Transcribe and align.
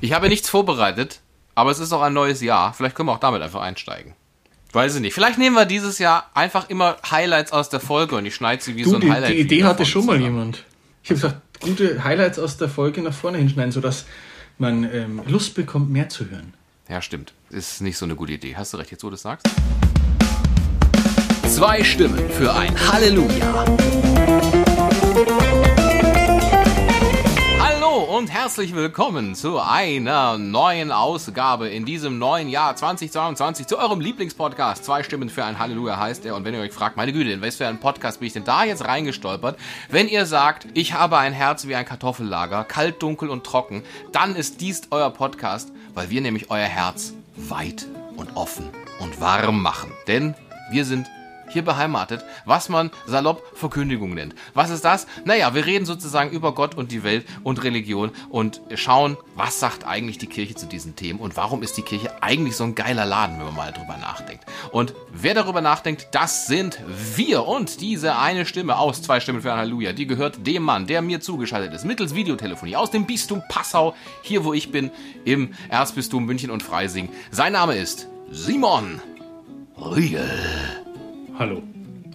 Ich 0.00 0.12
habe 0.12 0.28
nichts 0.28 0.48
vorbereitet, 0.48 1.20
aber 1.54 1.70
es 1.70 1.78
ist 1.78 1.92
auch 1.92 2.02
ein 2.02 2.14
neues 2.14 2.40
Jahr. 2.40 2.72
Vielleicht 2.72 2.94
können 2.94 3.08
wir 3.08 3.12
auch 3.12 3.18
damit 3.20 3.42
einfach 3.42 3.60
einsteigen. 3.60 4.14
Weiß 4.72 4.94
ich 4.94 5.00
nicht. 5.00 5.14
Vielleicht 5.14 5.38
nehmen 5.38 5.56
wir 5.56 5.66
dieses 5.66 5.98
Jahr 5.98 6.30
einfach 6.32 6.70
immer 6.70 6.96
Highlights 7.10 7.52
aus 7.52 7.68
der 7.68 7.80
Folge 7.80 8.16
und 8.16 8.24
ich 8.24 8.34
schneide 8.34 8.62
sie 8.62 8.76
wie 8.76 8.82
Du, 8.82 8.90
so 8.90 8.96
ein 8.96 9.00
die, 9.02 9.10
Highlight. 9.10 9.30
die 9.32 9.40
Idee 9.40 9.64
hatte 9.64 9.84
schon 9.84 10.06
mal 10.06 10.20
jemand. 10.20 10.64
Ich 11.02 11.10
habe 11.10 11.20
gesagt, 11.20 11.60
gute 11.60 12.04
Highlights 12.04 12.38
aus 12.38 12.56
der 12.56 12.68
Folge 12.68 13.02
nach 13.02 13.12
vorne 13.12 13.38
hinschneiden, 13.38 13.72
sodass 13.72 14.06
man 14.58 14.84
ähm, 14.84 15.22
Lust 15.26 15.54
bekommt, 15.54 15.90
mehr 15.90 16.08
zu 16.08 16.30
hören. 16.30 16.54
Ja, 16.88 17.02
stimmt. 17.02 17.32
Ist 17.50 17.80
nicht 17.80 17.98
so 17.98 18.04
eine 18.04 18.14
gute 18.14 18.32
Idee. 18.32 18.54
Hast 18.56 18.72
du 18.72 18.76
recht, 18.76 18.90
jetzt 18.90 19.02
wo 19.02 19.08
du 19.08 19.12
das 19.12 19.22
sagst? 19.22 19.46
Zwei 21.46 21.82
Stimmen 21.82 22.30
für 22.30 22.54
ein 22.54 22.74
Halleluja. 22.90 23.64
Und 28.20 28.30
herzlich 28.30 28.74
willkommen 28.74 29.34
zu 29.34 29.58
einer 29.58 30.36
neuen 30.36 30.92
Ausgabe 30.92 31.70
in 31.70 31.86
diesem 31.86 32.18
neuen 32.18 32.50
Jahr 32.50 32.76
2022 32.76 33.66
zu 33.66 33.78
eurem 33.78 33.98
Lieblingspodcast. 33.98 34.84
Zwei 34.84 35.02
Stimmen 35.02 35.30
für 35.30 35.42
ein 35.42 35.58
Halleluja 35.58 35.96
heißt 35.96 36.26
er. 36.26 36.36
Und 36.36 36.44
wenn 36.44 36.52
ihr 36.52 36.60
euch 36.60 36.74
fragt, 36.74 36.98
meine 36.98 37.14
Güte, 37.14 37.30
in 37.30 37.40
was 37.40 37.56
für 37.56 37.66
ein 37.66 37.80
Podcast 37.80 38.20
bin 38.20 38.26
ich 38.26 38.34
denn 38.34 38.44
da 38.44 38.64
jetzt 38.64 38.84
reingestolpert? 38.84 39.58
Wenn 39.88 40.06
ihr 40.06 40.26
sagt, 40.26 40.66
ich 40.74 40.92
habe 40.92 41.16
ein 41.16 41.32
Herz 41.32 41.66
wie 41.66 41.74
ein 41.74 41.86
Kartoffellager, 41.86 42.64
kalt, 42.64 43.02
dunkel 43.02 43.30
und 43.30 43.44
trocken, 43.44 43.84
dann 44.12 44.36
ist 44.36 44.60
dies 44.60 44.82
euer 44.90 45.08
Podcast, 45.08 45.72
weil 45.94 46.10
wir 46.10 46.20
nämlich 46.20 46.50
euer 46.50 46.66
Herz 46.66 47.14
weit 47.36 47.86
und 48.16 48.36
offen 48.36 48.68
und 48.98 49.18
warm 49.22 49.62
machen. 49.62 49.92
Denn 50.08 50.34
wir 50.70 50.84
sind 50.84 51.06
hier 51.50 51.62
beheimatet, 51.62 52.24
was 52.44 52.68
man 52.68 52.90
salopp 53.06 53.42
Verkündigung 53.54 54.14
nennt. 54.14 54.34
Was 54.54 54.70
ist 54.70 54.84
das? 54.84 55.06
Naja, 55.24 55.54
wir 55.54 55.66
reden 55.66 55.86
sozusagen 55.86 56.30
über 56.30 56.54
Gott 56.54 56.76
und 56.76 56.92
die 56.92 57.02
Welt 57.02 57.26
und 57.42 57.62
Religion 57.62 58.10
und 58.28 58.60
schauen, 58.74 59.16
was 59.34 59.60
sagt 59.60 59.86
eigentlich 59.86 60.18
die 60.18 60.26
Kirche 60.26 60.54
zu 60.54 60.66
diesen 60.66 60.96
Themen 60.96 61.18
und 61.18 61.36
warum 61.36 61.62
ist 61.62 61.76
die 61.76 61.82
Kirche 61.82 62.22
eigentlich 62.22 62.56
so 62.56 62.64
ein 62.64 62.74
geiler 62.74 63.04
Laden, 63.04 63.38
wenn 63.38 63.46
man 63.46 63.56
mal 63.56 63.72
drüber 63.72 63.96
nachdenkt. 63.96 64.44
Und 64.72 64.94
wer 65.12 65.34
darüber 65.34 65.60
nachdenkt, 65.60 66.08
das 66.12 66.46
sind 66.46 66.80
wir 67.16 67.46
und 67.46 67.80
diese 67.80 68.16
eine 68.16 68.46
Stimme 68.46 68.78
aus 68.78 69.02
zwei 69.02 69.20
Stimmen 69.20 69.42
für 69.42 69.54
Halleluja, 69.54 69.92
die 69.92 70.06
gehört 70.06 70.46
dem 70.46 70.62
Mann, 70.62 70.86
der 70.86 71.02
mir 71.02 71.20
zugeschaltet 71.20 71.74
ist, 71.74 71.84
mittels 71.84 72.14
Videotelefonie 72.14 72.76
aus 72.76 72.90
dem 72.90 73.06
Bistum 73.06 73.42
Passau, 73.48 73.94
hier 74.22 74.44
wo 74.44 74.52
ich 74.52 74.70
bin, 74.70 74.90
im 75.24 75.54
Erzbistum 75.68 76.24
München 76.24 76.50
und 76.50 76.62
Freising. 76.62 77.08
Sein 77.30 77.52
Name 77.52 77.76
ist 77.76 78.08
Simon 78.30 79.00
Riegel. 79.76 80.28
Hallo. 81.40 81.62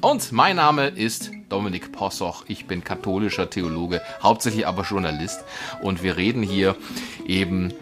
Und 0.01 0.31
mein 0.33 0.57
Name 0.57 0.89
ist 0.89 1.31
Dominik 1.49 1.91
Possoch. 1.91 2.45
Ich 2.47 2.67
bin 2.67 2.83
katholischer 2.83 3.49
Theologe, 3.49 4.03
hauptsächlich 4.21 4.67
aber 4.67 4.83
Journalist. 4.83 5.43
Und 5.81 6.03
wir 6.03 6.15
reden 6.15 6.43
hier 6.43 6.75
eben 7.25 7.73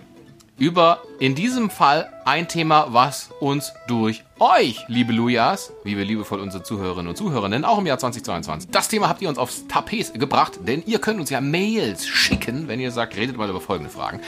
über 0.58 1.02
in 1.20 1.36
diesem 1.36 1.70
Fall 1.70 2.10
ein 2.24 2.48
Thema, 2.48 2.94
was 2.94 3.32
uns 3.42 3.74
durch 3.90 4.24
euch, 4.40 4.86
liebe 4.88 5.12
Lujas, 5.12 5.74
wie 5.84 5.98
wir 5.98 6.06
liebevoll 6.06 6.40
unsere 6.40 6.64
Zuhörerinnen 6.64 7.10
und 7.10 7.18
Zuhörer 7.18 7.50
nennen, 7.50 7.66
auch 7.66 7.80
im 7.80 7.88
Jahr 7.88 8.00
2022. 8.00 8.72
Das 8.72 8.88
Thema 8.88 9.10
habt 9.10 9.22
ihr 9.22 9.28
uns 9.28 9.38
aufs 9.38 9.68
Tapet 9.68 10.18
gebracht, 10.18 10.60
denn 10.66 10.82
ihr 10.86 11.00
könnt 11.00 11.20
uns 11.20 11.30
ja 11.30 11.42
Mails 11.42 12.08
schicken, 12.08 12.70
wenn 12.70 12.80
ihr 12.80 12.92
sagt, 12.92 13.18
redet 13.18 13.36
mal 13.36 13.50
über 13.50 13.60
folgende 13.60 13.92
Fragen. 13.92 14.22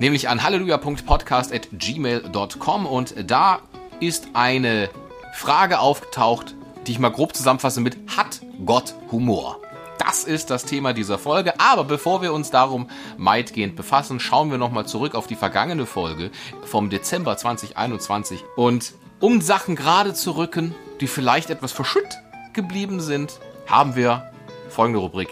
Nämlich 0.00 0.28
an 0.28 0.42
halleluja.podcast.gmail.com 0.42 2.86
und 2.86 3.30
da 3.30 3.60
ist 4.00 4.30
eine 4.32 4.88
Frage 5.32 5.80
aufgetaucht, 5.80 6.54
die 6.86 6.92
ich 6.92 6.98
mal 6.98 7.10
grob 7.10 7.34
zusammenfasse 7.34 7.80
mit 7.80 7.96
Hat 8.16 8.40
Gott 8.64 8.94
Humor? 9.10 9.60
Das 9.98 10.24
ist 10.24 10.50
das 10.50 10.64
Thema 10.64 10.92
dieser 10.92 11.18
Folge. 11.18 11.60
Aber 11.60 11.84
bevor 11.84 12.22
wir 12.22 12.32
uns 12.32 12.50
darum 12.50 12.88
weitgehend 13.18 13.76
befassen, 13.76 14.20
schauen 14.20 14.50
wir 14.50 14.58
nochmal 14.58 14.86
zurück 14.86 15.14
auf 15.14 15.26
die 15.26 15.36
vergangene 15.36 15.86
Folge 15.86 16.30
vom 16.64 16.88
Dezember 16.88 17.36
2021. 17.36 18.44
Und 18.56 18.94
um 19.20 19.40
Sachen 19.40 19.76
gerade 19.76 20.14
zu 20.14 20.32
rücken, 20.32 20.74
die 21.00 21.08
vielleicht 21.08 21.50
etwas 21.50 21.72
verschütt 21.72 22.18
geblieben 22.52 23.00
sind, 23.00 23.38
haben 23.66 23.96
wir 23.96 24.32
folgende 24.70 25.00
Rubrik. 25.00 25.28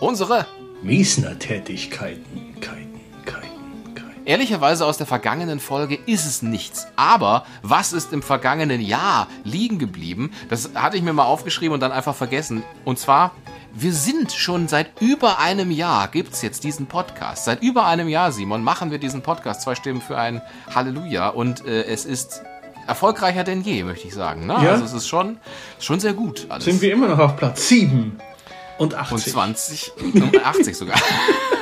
Unsere 0.00 0.46
Miesner-Tätigkeiten. 0.82 2.24
Keiten, 2.24 2.60
Keiten, 2.60 2.60
Keiten. 2.60 2.89
Ehrlicherweise 4.30 4.86
aus 4.86 4.96
der 4.96 5.08
vergangenen 5.08 5.58
Folge 5.58 5.98
ist 6.06 6.24
es 6.24 6.40
nichts. 6.40 6.86
Aber 6.94 7.44
was 7.62 7.92
ist 7.92 8.12
im 8.12 8.22
vergangenen 8.22 8.80
Jahr 8.80 9.26
liegen 9.42 9.80
geblieben? 9.80 10.30
Das 10.48 10.70
hatte 10.76 10.96
ich 10.96 11.02
mir 11.02 11.12
mal 11.12 11.24
aufgeschrieben 11.24 11.74
und 11.74 11.80
dann 11.80 11.90
einfach 11.90 12.14
vergessen. 12.14 12.62
Und 12.84 13.00
zwar, 13.00 13.32
wir 13.74 13.92
sind 13.92 14.30
schon 14.30 14.68
seit 14.68 15.00
über 15.00 15.40
einem 15.40 15.72
Jahr, 15.72 16.06
gibt's 16.06 16.42
jetzt 16.42 16.62
diesen 16.62 16.86
Podcast. 16.86 17.44
Seit 17.44 17.60
über 17.60 17.86
einem 17.86 18.06
Jahr, 18.06 18.30
Simon, 18.30 18.62
machen 18.62 18.92
wir 18.92 18.98
diesen 18.98 19.20
Podcast. 19.20 19.62
Zwei 19.62 19.74
Stimmen 19.74 20.00
für 20.00 20.16
ein 20.16 20.40
Halleluja. 20.72 21.30
Und 21.30 21.66
äh, 21.66 21.82
es 21.86 22.04
ist 22.04 22.44
erfolgreicher 22.86 23.42
denn 23.42 23.62
je, 23.62 23.82
möchte 23.82 24.06
ich 24.06 24.14
sagen. 24.14 24.46
Ne? 24.46 24.52
Ja. 24.62 24.70
Also 24.70 24.84
es 24.84 24.92
ist 24.92 25.08
schon, 25.08 25.38
schon 25.80 25.98
sehr 25.98 26.12
gut. 26.12 26.46
Alles. 26.50 26.66
Sind 26.66 26.80
wir 26.80 26.92
immer 26.92 27.08
noch 27.08 27.18
auf 27.18 27.36
Platz 27.36 27.66
7 27.66 28.16
und 28.78 28.94
80. 28.94 29.12
Und 29.12 29.20
20, 29.32 29.92
um 30.14 30.32
80 30.44 30.76
sogar. 30.76 31.00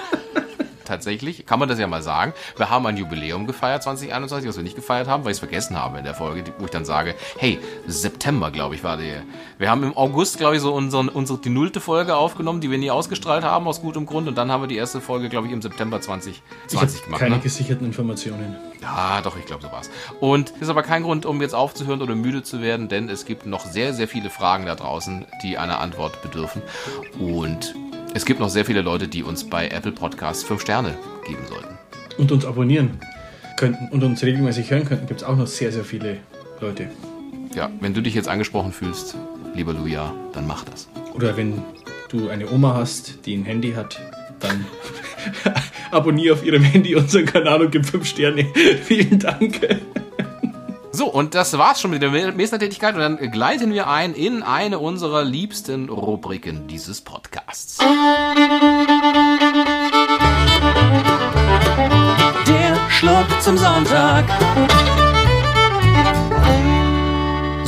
Tatsächlich, 0.88 1.44
kann 1.44 1.58
man 1.58 1.68
das 1.68 1.78
ja 1.78 1.86
mal 1.86 2.02
sagen. 2.02 2.32
Wir 2.56 2.70
haben 2.70 2.86
ein 2.86 2.96
Jubiläum 2.96 3.46
gefeiert 3.46 3.82
2021, 3.82 4.48
was 4.48 4.56
wir 4.56 4.62
nicht 4.62 4.74
gefeiert 4.74 5.06
haben, 5.06 5.22
weil 5.24 5.32
ich 5.32 5.36
es 5.36 5.38
vergessen 5.40 5.76
habe 5.76 5.98
in 5.98 6.04
der 6.04 6.14
Folge, 6.14 6.44
wo 6.58 6.64
ich 6.64 6.70
dann 6.70 6.86
sage, 6.86 7.14
hey, 7.36 7.58
September, 7.86 8.50
glaube 8.50 8.74
ich, 8.74 8.82
war 8.82 8.96
der. 8.96 9.22
Wir 9.58 9.70
haben 9.70 9.82
im 9.82 9.94
August, 9.94 10.38
glaube 10.38 10.56
ich, 10.56 10.62
so 10.62 10.72
unseren, 10.72 11.10
unsere, 11.10 11.38
die 11.38 11.50
nullte 11.50 11.80
Folge 11.80 12.16
aufgenommen, 12.16 12.62
die 12.62 12.70
wir 12.70 12.78
nie 12.78 12.90
ausgestrahlt 12.90 13.44
haben, 13.44 13.68
aus 13.68 13.82
gutem 13.82 14.06
Grund. 14.06 14.28
Und 14.28 14.38
dann 14.38 14.50
haben 14.50 14.62
wir 14.62 14.66
die 14.66 14.76
erste 14.76 15.02
Folge, 15.02 15.28
glaube 15.28 15.46
ich, 15.46 15.52
im 15.52 15.60
September 15.60 16.00
2020 16.00 16.42
ich 16.70 16.76
hab 16.80 17.04
gemacht. 17.04 17.20
keine 17.20 17.36
Ne? 17.36 17.42
gesicherten 17.42 17.86
Informationen. 17.86 18.56
Ja, 18.80 19.20
doch, 19.20 19.36
ich 19.36 19.44
glaube, 19.44 19.62
so 19.62 19.70
war's. 19.70 19.90
Und 20.20 20.50
ist 20.60 20.70
aber 20.70 20.82
kein 20.82 21.02
Grund, 21.02 21.26
um 21.26 21.42
jetzt 21.42 21.54
aufzuhören 21.54 22.00
oder 22.00 22.14
müde 22.14 22.42
zu 22.42 22.62
werden, 22.62 22.88
denn 22.88 23.10
es 23.10 23.26
gibt 23.26 23.44
noch 23.44 23.66
sehr, 23.66 23.92
sehr 23.92 24.08
viele 24.08 24.30
Fragen 24.30 24.64
da 24.64 24.74
draußen, 24.74 25.26
die 25.42 25.58
einer 25.58 25.80
Antwort 25.80 26.22
bedürfen. 26.22 26.62
Und 27.18 27.74
es 28.18 28.24
gibt 28.24 28.40
noch 28.40 28.48
sehr 28.48 28.64
viele 28.64 28.82
Leute, 28.82 29.06
die 29.06 29.22
uns 29.22 29.44
bei 29.44 29.68
Apple 29.68 29.92
Podcasts 29.92 30.42
fünf 30.42 30.62
Sterne 30.62 30.98
geben 31.24 31.46
sollten. 31.48 31.78
Und 32.18 32.32
uns 32.32 32.44
abonnieren 32.44 32.98
könnten 33.56 33.88
und 33.90 34.02
uns 34.02 34.24
regelmäßig 34.24 34.72
hören 34.72 34.84
könnten, 34.84 35.06
gibt 35.06 35.20
es 35.20 35.26
auch 35.26 35.36
noch 35.36 35.46
sehr, 35.46 35.70
sehr 35.70 35.84
viele 35.84 36.16
Leute. 36.60 36.90
Ja, 37.54 37.70
wenn 37.80 37.94
du 37.94 38.02
dich 38.02 38.14
jetzt 38.14 38.28
angesprochen 38.28 38.72
fühlst, 38.72 39.16
lieber 39.54 39.72
Luja, 39.72 40.12
dann 40.32 40.48
mach 40.48 40.64
das. 40.64 40.88
Oder 41.14 41.36
wenn 41.36 41.62
du 42.08 42.28
eine 42.28 42.50
Oma 42.50 42.74
hast, 42.74 43.24
die 43.24 43.36
ein 43.36 43.44
Handy 43.44 43.74
hat, 43.74 44.00
dann 44.40 44.66
abonniere 45.92 46.34
auf 46.34 46.44
ihrem 46.44 46.64
Handy 46.64 46.96
unseren 46.96 47.24
Kanal 47.24 47.62
und 47.62 47.70
gib 47.70 47.86
fünf 47.86 48.04
Sterne. 48.04 48.46
Vielen 48.82 49.20
Dank. 49.20 49.60
So, 50.90 51.06
und 51.06 51.34
das 51.34 51.56
war's 51.58 51.80
schon 51.80 51.90
mit 51.90 52.02
der 52.02 52.10
Meistertätigkeit 52.10 52.94
und 52.94 53.00
dann 53.00 53.30
gleiten 53.30 53.72
wir 53.72 53.88
ein 53.88 54.14
in 54.14 54.42
eine 54.42 54.78
unserer 54.78 55.24
liebsten 55.24 55.88
Rubriken 55.88 56.66
dieses 56.66 57.00
Podcasts. 57.00 57.78
Der 62.46 62.90
Schluck 62.90 63.26
zum 63.40 63.58
Sonntag. 63.58 64.24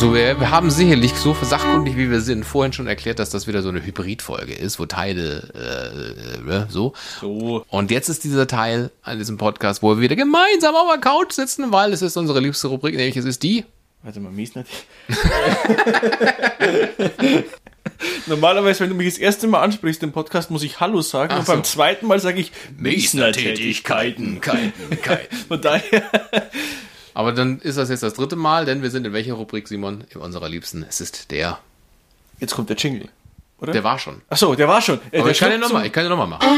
So, 0.01 0.15
wir, 0.15 0.51
haben 0.51 0.71
sicherlich 0.71 1.15
so 1.15 1.37
sachkundig 1.43 1.95
wie 1.95 2.11
wir 2.11 2.23
sind 2.23 2.45
vorhin 2.45 2.73
schon 2.73 2.87
erklärt, 2.87 3.19
dass 3.19 3.29
das 3.29 3.47
wieder 3.47 3.61
so 3.61 3.69
eine 3.69 3.85
Hybridfolge 3.85 4.55
ist, 4.55 4.79
wo 4.79 4.87
Teile 4.87 5.43
äh, 5.55 6.51
äh, 6.51 6.65
so. 6.71 6.95
So. 7.21 7.67
Und 7.69 7.91
jetzt 7.91 8.09
ist 8.09 8.25
dieser 8.25 8.47
Teil 8.47 8.91
an 9.03 9.19
diesem 9.19 9.37
Podcast, 9.37 9.83
wo 9.83 9.95
wir 9.95 10.01
wieder 10.01 10.17
gemeinsam 10.17 10.75
auf 10.75 10.91
der 10.91 11.03
Couch 11.03 11.33
sitzen, 11.33 11.71
weil 11.71 11.93
es 11.93 12.01
ist 12.01 12.17
unsere 12.17 12.41
liebste 12.41 12.69
Rubrik, 12.69 12.97
nämlich 12.97 13.19
es 13.19 13.27
ist 13.27 13.43
die. 13.43 13.67
Warte 14.03 14.21
mal, 14.21 14.33
mies 14.33 14.55
nicht. 14.55 14.71
Normalerweise, 18.27 18.81
wenn 18.81 18.89
du 18.89 18.95
mich 18.95 19.13
das 19.13 19.19
erste 19.19 19.49
Mal 19.49 19.61
ansprichst 19.61 20.03
im 20.03 20.13
Podcast, 20.13 20.51
muss 20.51 20.63
ich 20.63 20.81
Hallo 20.81 21.03
sagen. 21.03 21.33
Ach 21.35 21.41
und 21.41 21.47
beim 21.47 21.59
so. 21.59 21.65
zweiten 21.65 22.07
Mal 22.07 22.21
sage 22.21 22.41
ich 22.41 22.53
Keiten, 24.41 25.03
Keiten. 25.03 25.37
Von 25.49 25.61
daher. 25.61 26.11
Aber 27.15 27.33
dann 27.33 27.59
ist 27.61 27.77
das 27.79 27.89
jetzt 27.91 28.03
das 28.03 28.15
dritte 28.15 28.37
Mal, 28.37 28.65
denn 28.65 28.83
wir 28.83 28.91
sind 28.91 29.07
in 29.07 29.13
welcher 29.13 29.35
Rubrik, 29.35 29.69
Simon? 29.69 30.05
In 30.11 30.21
unserer 30.21 30.49
liebsten. 30.49 30.85
Es 30.89 31.01
ist 31.01 31.31
der. 31.31 31.59
Jetzt 32.39 32.55
kommt 32.55 32.69
der 32.71 32.77
Jingle. 32.77 33.09
Oder? 33.59 33.73
Der 33.73 33.85
war 33.85 33.99
schon. 33.99 34.23
Achso, 34.31 34.55
der 34.55 34.69
war 34.69 34.81
schon. 34.81 34.99
Äh, 35.11 35.19
Aber 35.19 35.25
der 35.25 35.33
ich 35.33 35.39
kann 35.39 35.51
nochmal, 35.61 35.83
zum- 35.83 35.87
ich 35.87 35.93
kann 35.93 36.05
den 36.05 36.11
nochmal 36.11 36.29
machen. 36.29 36.49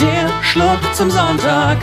Der 0.00 0.42
Schluck 0.42 0.94
zum 0.94 1.10
Sonntag. 1.10 1.78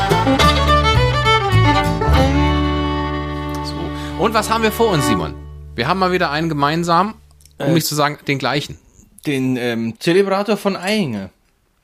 So. 3.66 4.22
Und 4.24 4.34
was 4.34 4.50
haben 4.50 4.64
wir 4.64 4.72
vor 4.72 4.90
uns, 4.92 5.08
Simon? 5.08 5.34
Wir 5.76 5.88
haben 5.88 6.00
mal 6.00 6.12
wieder 6.12 6.30
einen 6.32 6.50
gemeinsam, 6.50 7.16
um 7.58 7.68
Äh. 7.68 7.74
nicht 7.74 7.88
zu 7.88 7.96
sagen, 7.96 8.20
den 8.28 8.38
gleichen. 8.40 8.78
Den 9.26 9.58
ähm, 9.58 9.96
Zelebrator 10.00 10.58
von 10.58 10.76
Eyinger. 10.76 11.30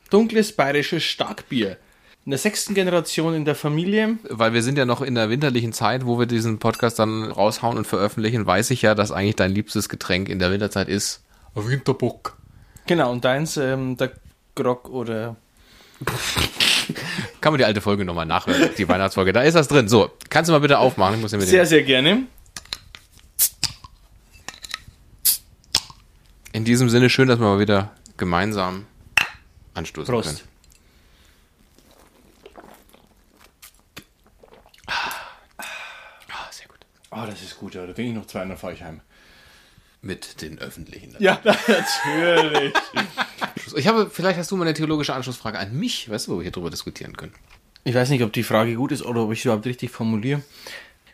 Dunkles 0.09 0.55
bayerisches 0.55 1.03
Starkbier. 1.03 1.77
In 2.25 2.31
der 2.31 2.39
sechsten 2.39 2.73
Generation 2.73 3.35
in 3.35 3.45
der 3.45 3.53
Familie. 3.53 4.17
Weil 4.29 4.53
wir 4.53 4.63
sind 4.63 4.77
ja 4.79 4.85
noch 4.85 5.01
in 5.01 5.13
der 5.13 5.29
winterlichen 5.29 5.73
Zeit, 5.73 6.05
wo 6.07 6.17
wir 6.17 6.25
diesen 6.25 6.57
Podcast 6.57 6.97
dann 6.97 7.23
raushauen 7.31 7.77
und 7.77 7.85
veröffentlichen, 7.85 8.47
weiß 8.47 8.71
ich 8.71 8.81
ja, 8.81 8.95
dass 8.95 9.11
eigentlich 9.11 9.35
dein 9.35 9.51
liebstes 9.51 9.89
Getränk 9.89 10.27
in 10.29 10.39
der 10.39 10.51
Winterzeit 10.51 10.87
ist 10.89 11.23
Winterbock. 11.53 12.35
Genau, 12.87 13.11
und 13.11 13.23
deins, 13.23 13.57
ähm, 13.57 13.95
da 13.97 14.09
Grog 14.55 14.89
oder. 14.89 15.35
Kann 17.41 17.53
man 17.53 17.59
die 17.59 17.65
alte 17.65 17.81
Folge 17.81 18.05
nochmal 18.05 18.25
nachhören, 18.25 18.69
die 18.77 18.87
Weihnachtsfolge. 18.87 19.31
Da 19.31 19.41
ist 19.43 19.53
das 19.53 19.67
drin. 19.67 19.87
So, 19.87 20.09
kannst 20.29 20.49
du 20.49 20.53
mal 20.53 20.59
bitte 20.59 20.79
aufmachen? 20.79 21.15
Ich 21.15 21.21
muss 21.21 21.31
ja 21.31 21.37
mit 21.37 21.47
Sehr, 21.47 21.63
dem, 21.63 21.67
sehr 21.67 21.83
gerne. 21.83 22.23
in 26.55 26.63
diesem 26.63 26.89
Sinne 26.89 27.09
schön, 27.09 27.27
dass 27.27 27.37
wir 27.37 27.45
mal 27.45 27.59
wieder 27.59 27.91
gemeinsam 28.15 28.85
anstoßen 29.73 30.11
Prost. 30.11 30.29
können. 30.29 30.54
Ah, 37.15 37.25
das 37.25 37.41
ist 37.41 37.57
gut, 37.57 37.75
ja. 37.75 37.87
Da 37.87 37.93
trinke 37.93 38.11
ich 38.11 38.15
noch 38.15 38.27
zwei 38.27 38.43
und 38.43 38.49
dann 38.49 38.57
fahre 38.57 38.73
ich 38.73 38.83
heim. 38.83 38.99
Mit 40.01 40.41
den 40.41 40.59
öffentlichen. 40.59 41.15
Ja, 41.19 41.39
natürlich. 41.67 42.73
Ich 43.75 43.87
habe, 43.87 44.09
vielleicht 44.11 44.37
hast 44.37 44.51
du 44.51 44.57
mal 44.57 44.65
eine 44.65 44.73
theologische 44.73 45.13
Anschlussfrage 45.13 45.57
an 45.57 45.77
mich, 45.79 46.09
weißt 46.09 46.27
du, 46.27 46.33
wo 46.33 46.37
wir 46.37 46.43
hier 46.43 46.51
drüber 46.51 46.69
diskutieren 46.69 47.15
können. 47.15 47.31
Ich 47.85 47.95
weiß 47.95 48.09
nicht, 48.09 48.21
ob 48.21 48.33
die 48.33 48.43
Frage 48.43 48.75
gut 48.75 48.91
ist 48.91 49.01
oder 49.01 49.23
ob 49.23 49.31
ich 49.31 49.41
sie 49.41 49.47
überhaupt 49.47 49.65
richtig 49.65 49.91
formuliere. 49.91 50.43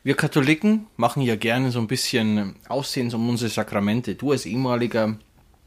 Wir 0.04 0.16
Katholiken 0.16 0.88
machen 0.98 1.22
ja 1.22 1.36
gerne 1.36 1.70
so 1.70 1.80
ein 1.80 1.88
bisschen 1.88 2.56
Aussehens 2.68 3.14
um 3.14 3.30
unsere 3.30 3.52
Sakramente. 3.52 4.16
Du 4.16 4.32
als 4.32 4.48
ehemaliger 4.48 5.18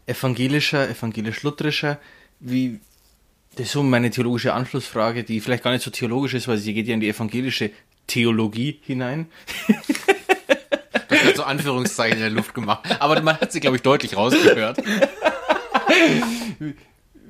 evangelischer, 0.07 0.91
evangelisch-lutherischer, 0.91 1.99
wie, 2.41 2.81
das 3.55 3.67
ist 3.67 3.73
so 3.73 3.85
meine 3.85 4.11
theologische 4.11 4.53
Anschlussfrage, 4.53 5.23
die 5.23 5.41
vielleicht 5.41 5.63
gar 5.63 5.71
nicht 5.71 5.85
so 5.85 5.93
theologisch 5.93 6.35
ist, 6.35 6.49
weil 6.49 6.59
sie 6.59 6.75
geht 6.75 6.89
ja 6.89 6.95
in 6.95 7.01
die 7.01 7.09
evangelische 7.09 7.71
Theologie 8.07 8.81
hinein. 8.83 9.29
Hat 11.25 11.37
so 11.37 11.45
Anführungszeichen 11.45 12.17
in 12.17 12.23
der 12.23 12.31
Luft 12.31 12.55
gemacht. 12.55 12.85
Aber 13.01 13.21
man 13.23 13.41
hat 13.41 13.53
sie, 13.53 13.61
glaube 13.61 13.77
ich, 13.77 13.83
deutlich 13.83 14.17
rausgehört. 14.17 14.79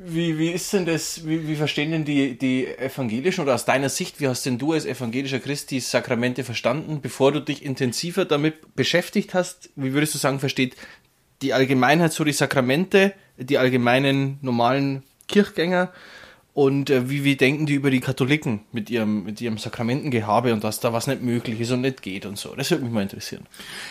Wie, 0.06 0.38
wie 0.38 0.50
ist 0.50 0.70
denn 0.74 0.84
das, 0.84 1.26
wie, 1.26 1.48
wie 1.48 1.56
verstehen 1.56 1.90
denn 1.90 2.04
die, 2.04 2.36
die 2.36 2.66
Evangelischen 2.66 3.40
oder 3.40 3.54
aus 3.54 3.64
deiner 3.64 3.88
Sicht, 3.88 4.20
wie 4.20 4.28
hast 4.28 4.44
denn 4.44 4.58
du 4.58 4.72
als 4.72 4.84
evangelischer 4.84 5.40
Christ 5.40 5.70
die 5.70 5.80
Sakramente 5.80 6.44
verstanden, 6.44 7.00
bevor 7.00 7.32
du 7.32 7.40
dich 7.40 7.64
intensiver 7.64 8.26
damit 8.26 8.76
beschäftigt 8.76 9.32
hast? 9.32 9.70
Wie 9.76 9.94
würdest 9.94 10.14
du 10.14 10.18
sagen, 10.18 10.40
versteht 10.40 10.76
die 11.40 11.54
Allgemeinheit 11.54 12.12
so 12.12 12.22
die 12.22 12.32
Sakramente, 12.32 13.14
die 13.38 13.56
allgemeinen 13.56 14.38
normalen 14.42 15.04
Kirchgänger? 15.28 15.90
Und 16.54 16.88
äh, 16.88 17.10
wie, 17.10 17.24
wie 17.24 17.34
denken 17.34 17.66
die 17.66 17.74
über 17.74 17.90
die 17.90 17.98
Katholiken 17.98 18.60
mit 18.70 18.88
ihrem, 18.88 19.24
mit 19.24 19.40
ihrem 19.40 19.58
Sakramentengehabe 19.58 20.52
und 20.52 20.62
dass 20.62 20.78
da 20.78 20.92
was 20.92 21.08
nicht 21.08 21.20
möglich 21.20 21.60
ist 21.60 21.72
und 21.72 21.80
nicht 21.80 22.00
geht 22.00 22.26
und 22.26 22.38
so? 22.38 22.54
Das 22.54 22.70
würde 22.70 22.84
mich 22.84 22.92
mal 22.92 23.02
interessieren. 23.02 23.46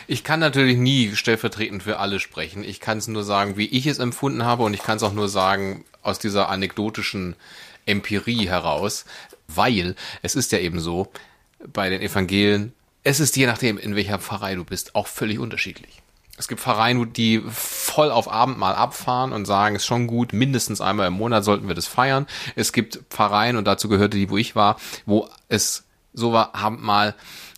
Ich 0.07 0.23
kann 0.23 0.39
natürlich 0.39 0.77
nie 0.77 1.13
stellvertretend 1.13 1.83
für 1.83 1.99
alle 1.99 2.21
sprechen. 2.21 2.63
Ich 2.63 2.79
kann 2.79 2.99
es 2.99 3.09
nur 3.09 3.25
sagen, 3.25 3.57
wie 3.57 3.65
ich 3.65 3.85
es 3.85 3.99
empfunden 3.99 4.45
habe 4.45 4.63
und 4.63 4.73
ich 4.73 4.81
kann 4.81 4.95
es 4.95 5.03
auch 5.03 5.11
nur 5.11 5.27
sagen 5.27 5.83
aus 6.03 6.19
dieser 6.19 6.47
anekdotischen 6.47 7.35
Empirie 7.85 8.47
heraus, 8.47 9.03
weil 9.49 9.95
es 10.21 10.35
ist 10.35 10.53
ja 10.53 10.59
eben 10.59 10.79
so, 10.79 11.11
bei 11.73 11.89
den 11.89 12.01
Evangelien, 12.01 12.71
es 13.03 13.19
ist 13.19 13.35
je 13.35 13.45
nachdem, 13.45 13.77
in 13.77 13.95
welcher 13.95 14.19
Pfarrei 14.19 14.55
du 14.55 14.63
bist, 14.63 14.95
auch 14.95 15.07
völlig 15.07 15.39
unterschiedlich. 15.39 16.02
Es 16.37 16.47
gibt 16.47 16.61
Pfarreien, 16.61 17.13
die 17.13 17.43
voll 17.47 18.09
auf 18.09 18.31
Abendmahl 18.31 18.73
abfahren 18.73 19.33
und 19.33 19.45
sagen, 19.45 19.75
ist 19.75 19.85
schon 19.85 20.07
gut, 20.07 20.33
mindestens 20.33 20.81
einmal 20.81 21.07
im 21.07 21.13
Monat 21.13 21.43
sollten 21.43 21.67
wir 21.67 21.75
das 21.75 21.85
feiern. 21.85 22.25
Es 22.55 22.73
gibt 22.73 23.01
Pfarreien, 23.09 23.55
und 23.55 23.65
dazu 23.65 23.87
gehörte 23.87 24.17
die, 24.17 24.29
wo 24.29 24.37
ich 24.37 24.55
war, 24.55 24.77
wo 25.05 25.29
es 25.47 25.83
so 26.13 26.33
war, 26.33 26.55
Abendmahl, 26.55 27.13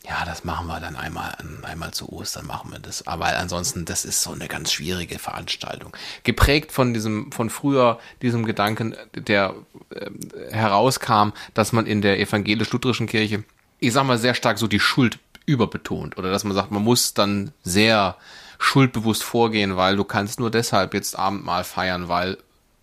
ja, 0.07 0.23
das 0.25 0.43
machen 0.43 0.67
wir 0.67 0.79
dann 0.79 0.95
einmal, 0.95 1.35
einmal 1.63 1.91
zu 1.91 2.11
Ostern 2.11 2.45
machen 2.45 2.71
wir 2.71 2.79
das. 2.79 3.07
Aber 3.07 3.25
ansonsten, 3.37 3.85
das 3.85 4.05
ist 4.05 4.21
so 4.21 4.31
eine 4.31 4.47
ganz 4.47 4.71
schwierige 4.71 5.17
Veranstaltung. 5.17 5.95
Geprägt 6.23 6.71
von 6.71 6.93
diesem, 6.93 7.31
von 7.31 7.49
früher, 7.49 7.99
diesem 8.21 8.45
Gedanken, 8.45 8.95
der 9.15 9.55
äh, 9.89 10.11
herauskam, 10.51 11.29
dass 11.53 11.71
man 11.71 11.87
in 11.87 12.01
der 12.01 12.19
evangelisch-lutherischen 12.19 13.07
Kirche, 13.07 13.43
ich 13.79 13.93
sag 13.93 14.05
mal, 14.05 14.19
sehr 14.19 14.35
stark 14.35 14.59
so 14.59 14.67
die 14.67 14.79
Schuld 14.79 15.17
überbetont. 15.47 16.17
Oder 16.17 16.29
dass 16.29 16.43
man 16.43 16.53
sagt, 16.53 16.71
man 16.71 16.83
muss 16.83 17.15
dann 17.15 17.51
sehr 17.63 18.15
schuldbewusst 18.59 19.23
vorgehen, 19.23 19.75
weil 19.77 19.95
du 19.95 20.03
kannst 20.03 20.39
nur 20.39 20.51
deshalb 20.51 20.93
jetzt 20.93 21.17
Abendmahl 21.17 21.63
feiern, 21.63 22.07
weil, 22.07 22.37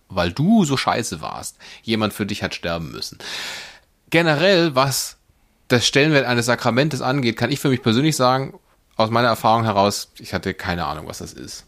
weil 0.09 0.31
du 0.31 0.65
so 0.65 0.77
scheiße 0.77 1.21
warst. 1.21 1.57
Jemand 1.81 2.13
für 2.13 2.25
dich 2.25 2.43
hat 2.43 2.55
sterben 2.55 2.91
müssen. 2.91 3.17
Generell, 4.09 4.75
was 4.75 5.17
das 5.67 5.85
Stellenwert 5.87 6.25
eines 6.25 6.45
Sakramentes 6.45 7.01
angeht, 7.01 7.37
kann 7.37 7.51
ich 7.51 7.59
für 7.59 7.69
mich 7.69 7.81
persönlich 7.81 8.15
sagen, 8.15 8.53
aus 8.95 9.09
meiner 9.09 9.29
Erfahrung 9.29 9.63
heraus, 9.63 10.11
ich 10.19 10.33
hatte 10.33 10.53
keine 10.53 10.85
Ahnung, 10.85 11.07
was 11.07 11.17
das 11.17 11.33
ist. 11.33 11.65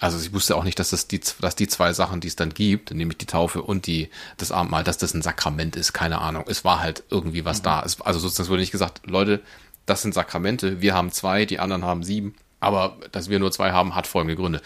Also 0.00 0.18
ich 0.18 0.32
wusste 0.32 0.54
auch 0.54 0.62
nicht, 0.62 0.78
dass 0.78 0.90
das 0.90 1.08
die, 1.08 1.20
dass 1.40 1.56
die 1.56 1.66
zwei 1.66 1.92
Sachen, 1.92 2.20
die 2.20 2.28
es 2.28 2.36
dann 2.36 2.54
gibt, 2.54 2.92
nämlich 2.92 3.18
die 3.18 3.26
Taufe 3.26 3.62
und 3.62 3.86
die, 3.86 4.10
das 4.36 4.52
Abendmahl, 4.52 4.84
dass 4.84 4.98
das 4.98 5.12
ein 5.12 5.22
Sakrament 5.22 5.74
ist, 5.74 5.92
keine 5.92 6.20
Ahnung. 6.20 6.44
Es 6.46 6.64
war 6.64 6.80
halt 6.80 7.02
irgendwie 7.10 7.44
was 7.44 7.62
da. 7.62 7.82
Es, 7.82 8.00
also 8.00 8.20
sozusagen 8.20 8.48
wurde 8.48 8.60
nicht 8.60 8.70
gesagt, 8.70 9.02
Leute, 9.06 9.40
das 9.86 10.02
sind 10.02 10.14
Sakramente, 10.14 10.80
wir 10.80 10.94
haben 10.94 11.10
zwei, 11.10 11.46
die 11.46 11.58
anderen 11.58 11.84
haben 11.84 12.04
sieben. 12.04 12.36
Aber 12.60 12.96
dass 13.12 13.28
wir 13.28 13.38
nur 13.38 13.52
zwei 13.52 13.72
haben, 13.72 13.94
hat 13.94 14.06
folgende 14.06 14.36
Gründe. 14.36 14.60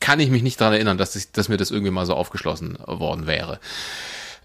Kann 0.00 0.20
ich 0.20 0.30
mich 0.30 0.42
nicht 0.42 0.60
daran 0.60 0.74
erinnern, 0.74 0.98
dass, 0.98 1.16
ich, 1.16 1.32
dass 1.32 1.48
mir 1.48 1.56
das 1.56 1.70
irgendwie 1.70 1.90
mal 1.92 2.06
so 2.06 2.14
aufgeschlossen 2.14 2.78
worden 2.86 3.26
wäre. 3.26 3.60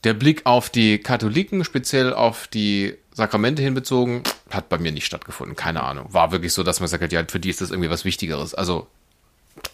Der 0.03 0.13
Blick 0.13 0.45
auf 0.45 0.69
die 0.69 0.97
Katholiken, 0.99 1.63
speziell 1.63 2.13
auf 2.13 2.47
die 2.47 2.95
Sakramente 3.13 3.61
hinbezogen, 3.61 4.23
hat 4.49 4.69
bei 4.69 4.77
mir 4.77 4.91
nicht 4.91 5.05
stattgefunden. 5.05 5.55
Keine 5.55 5.83
Ahnung. 5.83 6.07
War 6.13 6.31
wirklich 6.31 6.53
so, 6.53 6.63
dass 6.63 6.79
man 6.79 6.87
sagt, 6.89 7.11
ja, 7.11 7.23
für 7.27 7.39
die 7.39 7.49
ist 7.49 7.61
das 7.61 7.69
irgendwie 7.69 7.89
was 7.89 8.05
Wichtigeres. 8.05 8.53
Also 8.55 8.87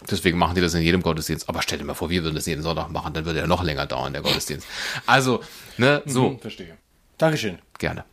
deswegen 0.09 0.37
machen 0.37 0.55
die 0.55 0.61
das 0.61 0.73
in 0.73 0.81
jedem 0.81 1.01
Gottesdienst. 1.03 1.47
Aber 1.47 1.61
stell 1.61 1.77
dir 1.77 1.85
mal 1.85 1.93
vor, 1.93 2.09
wir 2.09 2.23
würden 2.23 2.35
das 2.35 2.45
jeden 2.47 2.63
Sonntag 2.63 2.89
machen, 2.89 3.13
dann 3.13 3.25
würde 3.25 3.39
er 3.39 3.47
noch 3.47 3.63
länger 3.63 3.85
dauern, 3.85 4.11
der 4.13 4.21
Gottesdienst. 4.23 4.67
Also, 5.05 5.41
ne, 5.77 6.01
so, 6.05 6.31
Mhm, 6.31 6.39
verstehe. 6.39 6.77
Dankeschön. 7.17 7.59
gerne. 7.77 8.03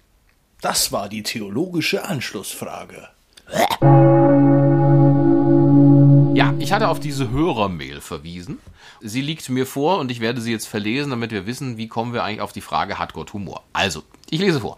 Das 0.60 0.93
war 0.93 1.08
die 1.08 1.22
theologische 1.22 2.05
Anschlussfrage. 2.05 3.08
Ja, 6.34 6.52
ich 6.58 6.72
hatte 6.72 6.88
auf 6.88 6.98
diese 6.98 7.31
Hörermail 7.31 8.00
verwiesen. 8.00 8.58
Sie 9.00 9.20
liegt 9.20 9.48
mir 9.50 9.66
vor 9.66 9.98
und 9.98 10.10
ich 10.10 10.19
werde 10.19 10.40
sie 10.40 10.50
jetzt 10.50 10.66
verlesen, 10.66 11.10
damit 11.10 11.31
wir 11.31 11.46
wissen, 11.46 11.76
wie 11.76 11.86
kommen 11.86 12.12
wir 12.12 12.25
eigentlich 12.25 12.40
auf 12.40 12.52
die 12.52 12.60
Frage, 12.60 12.98
hat 12.98 13.12
Gott 13.12 13.32
Humor? 13.32 13.62
Also, 13.72 14.02
ich 14.31 14.40
lese 14.40 14.60
vor. 14.60 14.76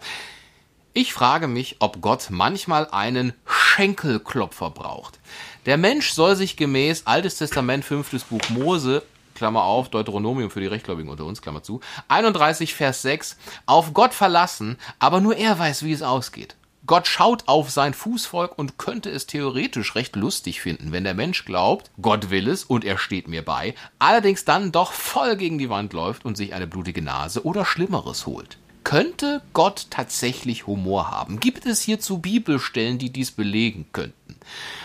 Ich 0.93 1.13
frage 1.13 1.47
mich, 1.47 1.77
ob 1.79 1.99
Gott 1.99 2.27
manchmal 2.29 2.87
einen 2.91 3.33
Schenkelklopfer 3.47 4.69
braucht. 4.69 5.19
Der 5.65 5.77
Mensch 5.77 6.11
soll 6.11 6.35
sich 6.35 6.57
gemäß 6.57 7.07
Altes 7.07 7.39
Testament, 7.39 7.83
fünftes 7.83 8.25
Buch 8.25 8.47
Mose, 8.49 9.01
Klammer 9.33 9.63
auf, 9.63 9.89
Deuteronomium 9.89 10.51
für 10.51 10.59
die 10.59 10.67
Rechtgläubigen 10.67 11.09
unter 11.09 11.25
uns, 11.25 11.41
Klammer 11.41 11.63
zu, 11.63 11.81
31 12.07 12.75
Vers 12.75 13.01
6, 13.01 13.35
auf 13.65 13.95
Gott 13.95 14.13
verlassen, 14.13 14.77
aber 14.99 15.21
nur 15.21 15.35
er 15.35 15.57
weiß, 15.57 15.81
wie 15.81 15.91
es 15.91 16.03
ausgeht. 16.03 16.55
Gott 16.87 17.05
schaut 17.05 17.43
auf 17.47 17.69
sein 17.69 17.93
Fußvolk 17.93 18.57
und 18.57 18.77
könnte 18.77 19.09
es 19.09 19.27
theoretisch 19.27 19.95
recht 19.95 20.15
lustig 20.15 20.61
finden, 20.61 20.93
wenn 20.93 21.03
der 21.03 21.13
Mensch 21.13 21.43
glaubt, 21.43 21.91
Gott 22.01 22.29
will 22.29 22.47
es 22.47 22.63
und 22.63 22.85
er 22.85 22.97
steht 22.97 23.27
mir 23.27 23.43
bei, 23.43 23.75
allerdings 23.99 24.45
dann 24.45 24.71
doch 24.71 24.93
voll 24.93 25.35
gegen 25.35 25.57
die 25.57 25.69
Wand 25.69 25.91
läuft 25.91 26.23
und 26.23 26.37
sich 26.37 26.53
eine 26.53 26.65
blutige 26.65 27.01
Nase 27.01 27.45
oder 27.45 27.65
Schlimmeres 27.65 28.25
holt. 28.25 28.57
Könnte 28.85 29.41
Gott 29.51 29.87
tatsächlich 29.89 30.65
Humor 30.65 31.11
haben? 31.11 31.41
Gibt 31.41 31.65
es 31.65 31.81
hierzu 31.81 32.19
Bibelstellen, 32.19 32.97
die 32.97 33.09
dies 33.09 33.31
belegen 33.31 33.87
könnten? 33.91 34.37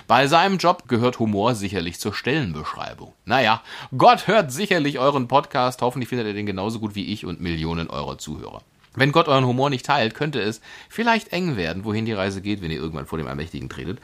Bei 0.08 0.26
seinem 0.26 0.58
Job 0.58 0.88
gehört 0.88 1.20
Humor 1.20 1.54
sicherlich 1.54 2.00
zur 2.00 2.12
Stellenbeschreibung. 2.12 3.12
Naja, 3.26 3.62
Gott 3.96 4.26
hört 4.26 4.50
sicherlich 4.50 4.98
euren 4.98 5.28
Podcast, 5.28 5.82
hoffentlich 5.82 6.08
findet 6.08 6.26
er 6.26 6.32
den 6.32 6.46
genauso 6.46 6.80
gut 6.80 6.96
wie 6.96 7.12
ich 7.12 7.24
und 7.24 7.40
Millionen 7.40 7.88
eurer 7.88 8.18
Zuhörer. 8.18 8.62
Wenn 8.94 9.12
Gott 9.12 9.28
euren 9.28 9.46
Humor 9.46 9.70
nicht 9.70 9.86
teilt, 9.86 10.14
könnte 10.14 10.40
es 10.40 10.60
vielleicht 10.88 11.32
eng 11.32 11.56
werden, 11.56 11.84
wohin 11.84 12.04
die 12.04 12.12
Reise 12.12 12.42
geht, 12.42 12.62
wenn 12.62 12.70
ihr 12.70 12.78
irgendwann 12.78 13.06
vor 13.06 13.18
dem 13.18 13.26
Allmächtigen 13.26 13.68
tretet. 13.68 13.98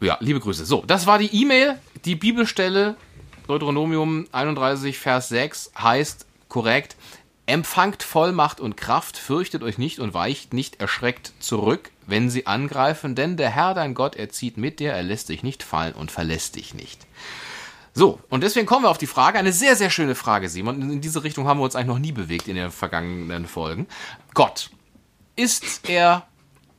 Ja, 0.00 0.16
liebe 0.20 0.40
Grüße. 0.40 0.64
So, 0.64 0.82
das 0.86 1.06
war 1.06 1.18
die 1.18 1.32
E-Mail. 1.32 1.78
Die 2.04 2.16
Bibelstelle, 2.16 2.96
Deuteronomium 3.46 4.26
31, 4.32 4.98
Vers 4.98 5.28
6, 5.28 5.72
heißt 5.78 6.26
korrekt, 6.48 6.96
empfangt 7.46 8.02
Vollmacht 8.02 8.60
und 8.60 8.76
Kraft, 8.76 9.16
fürchtet 9.16 9.62
euch 9.62 9.78
nicht 9.78 10.00
und 10.00 10.14
weicht 10.14 10.52
nicht 10.52 10.80
erschreckt 10.80 11.32
zurück, 11.38 11.90
wenn 12.06 12.30
sie 12.30 12.46
angreifen, 12.46 13.14
denn 13.14 13.36
der 13.36 13.50
Herr 13.50 13.74
dein 13.74 13.94
Gott, 13.94 14.16
er 14.16 14.30
zieht 14.30 14.56
mit 14.56 14.80
dir, 14.80 14.92
er 14.92 15.02
lässt 15.02 15.28
dich 15.28 15.42
nicht 15.42 15.62
fallen 15.62 15.94
und 15.94 16.10
verlässt 16.10 16.56
dich 16.56 16.74
nicht. 16.74 17.06
So, 17.94 18.18
und 18.30 18.42
deswegen 18.42 18.66
kommen 18.66 18.84
wir 18.84 18.90
auf 18.90 18.98
die 18.98 19.06
Frage, 19.06 19.38
eine 19.38 19.52
sehr, 19.52 19.76
sehr 19.76 19.90
schöne 19.90 20.14
Frage, 20.14 20.48
Simon. 20.48 20.80
In 20.90 21.00
diese 21.00 21.24
Richtung 21.24 21.46
haben 21.46 21.60
wir 21.60 21.64
uns 21.64 21.76
eigentlich 21.76 21.88
noch 21.88 21.98
nie 21.98 22.12
bewegt 22.12 22.48
in 22.48 22.56
den 22.56 22.70
vergangenen 22.70 23.46
Folgen. 23.46 23.86
Gott, 24.32 24.70
ist 25.36 25.88
er 25.88 26.26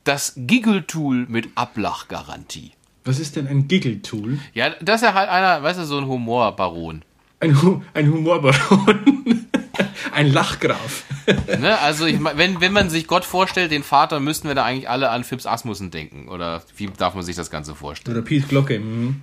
das 0.02 0.34
Giggle-Tool 0.36 1.26
mit 1.28 1.50
Ablachgarantie? 1.54 2.72
Was 3.04 3.20
ist 3.20 3.36
denn 3.36 3.46
ein 3.46 3.68
Giggle-Tool? 3.68 4.38
Ja, 4.54 4.70
das 4.80 5.02
ist 5.02 5.06
ja 5.06 5.14
halt 5.14 5.28
einer, 5.28 5.62
weißt 5.62 5.78
du, 5.78 5.84
so 5.84 5.98
ein 5.98 6.06
Humorbaron. 6.06 7.02
Ein, 7.40 7.62
Hu 7.62 7.82
ein 7.92 8.10
Humorbaron. 8.10 9.46
ein 10.12 10.32
Lachgraf. 10.32 11.04
Ne? 11.58 11.78
Also, 11.78 12.04
ich 12.04 12.20
mein, 12.20 12.36
wenn, 12.36 12.60
wenn 12.60 12.74
man 12.74 12.90
sich 12.90 13.06
Gott 13.06 13.24
vorstellt, 13.24 13.70
den 13.70 13.82
Vater, 13.82 14.20
müssten 14.20 14.46
wir 14.46 14.54
da 14.54 14.62
eigentlich 14.62 14.90
alle 14.90 15.08
an 15.08 15.24
Fips 15.24 15.46
Asmussen 15.46 15.90
denken. 15.90 16.28
Oder 16.28 16.62
wie 16.76 16.86
darf 16.88 17.14
man 17.14 17.24
sich 17.24 17.34
das 17.34 17.50
Ganze 17.50 17.74
vorstellen? 17.74 18.14
Oder 18.14 18.26
Piet 18.26 18.46
Glocke. 18.50 18.78
mhm. 18.78 19.22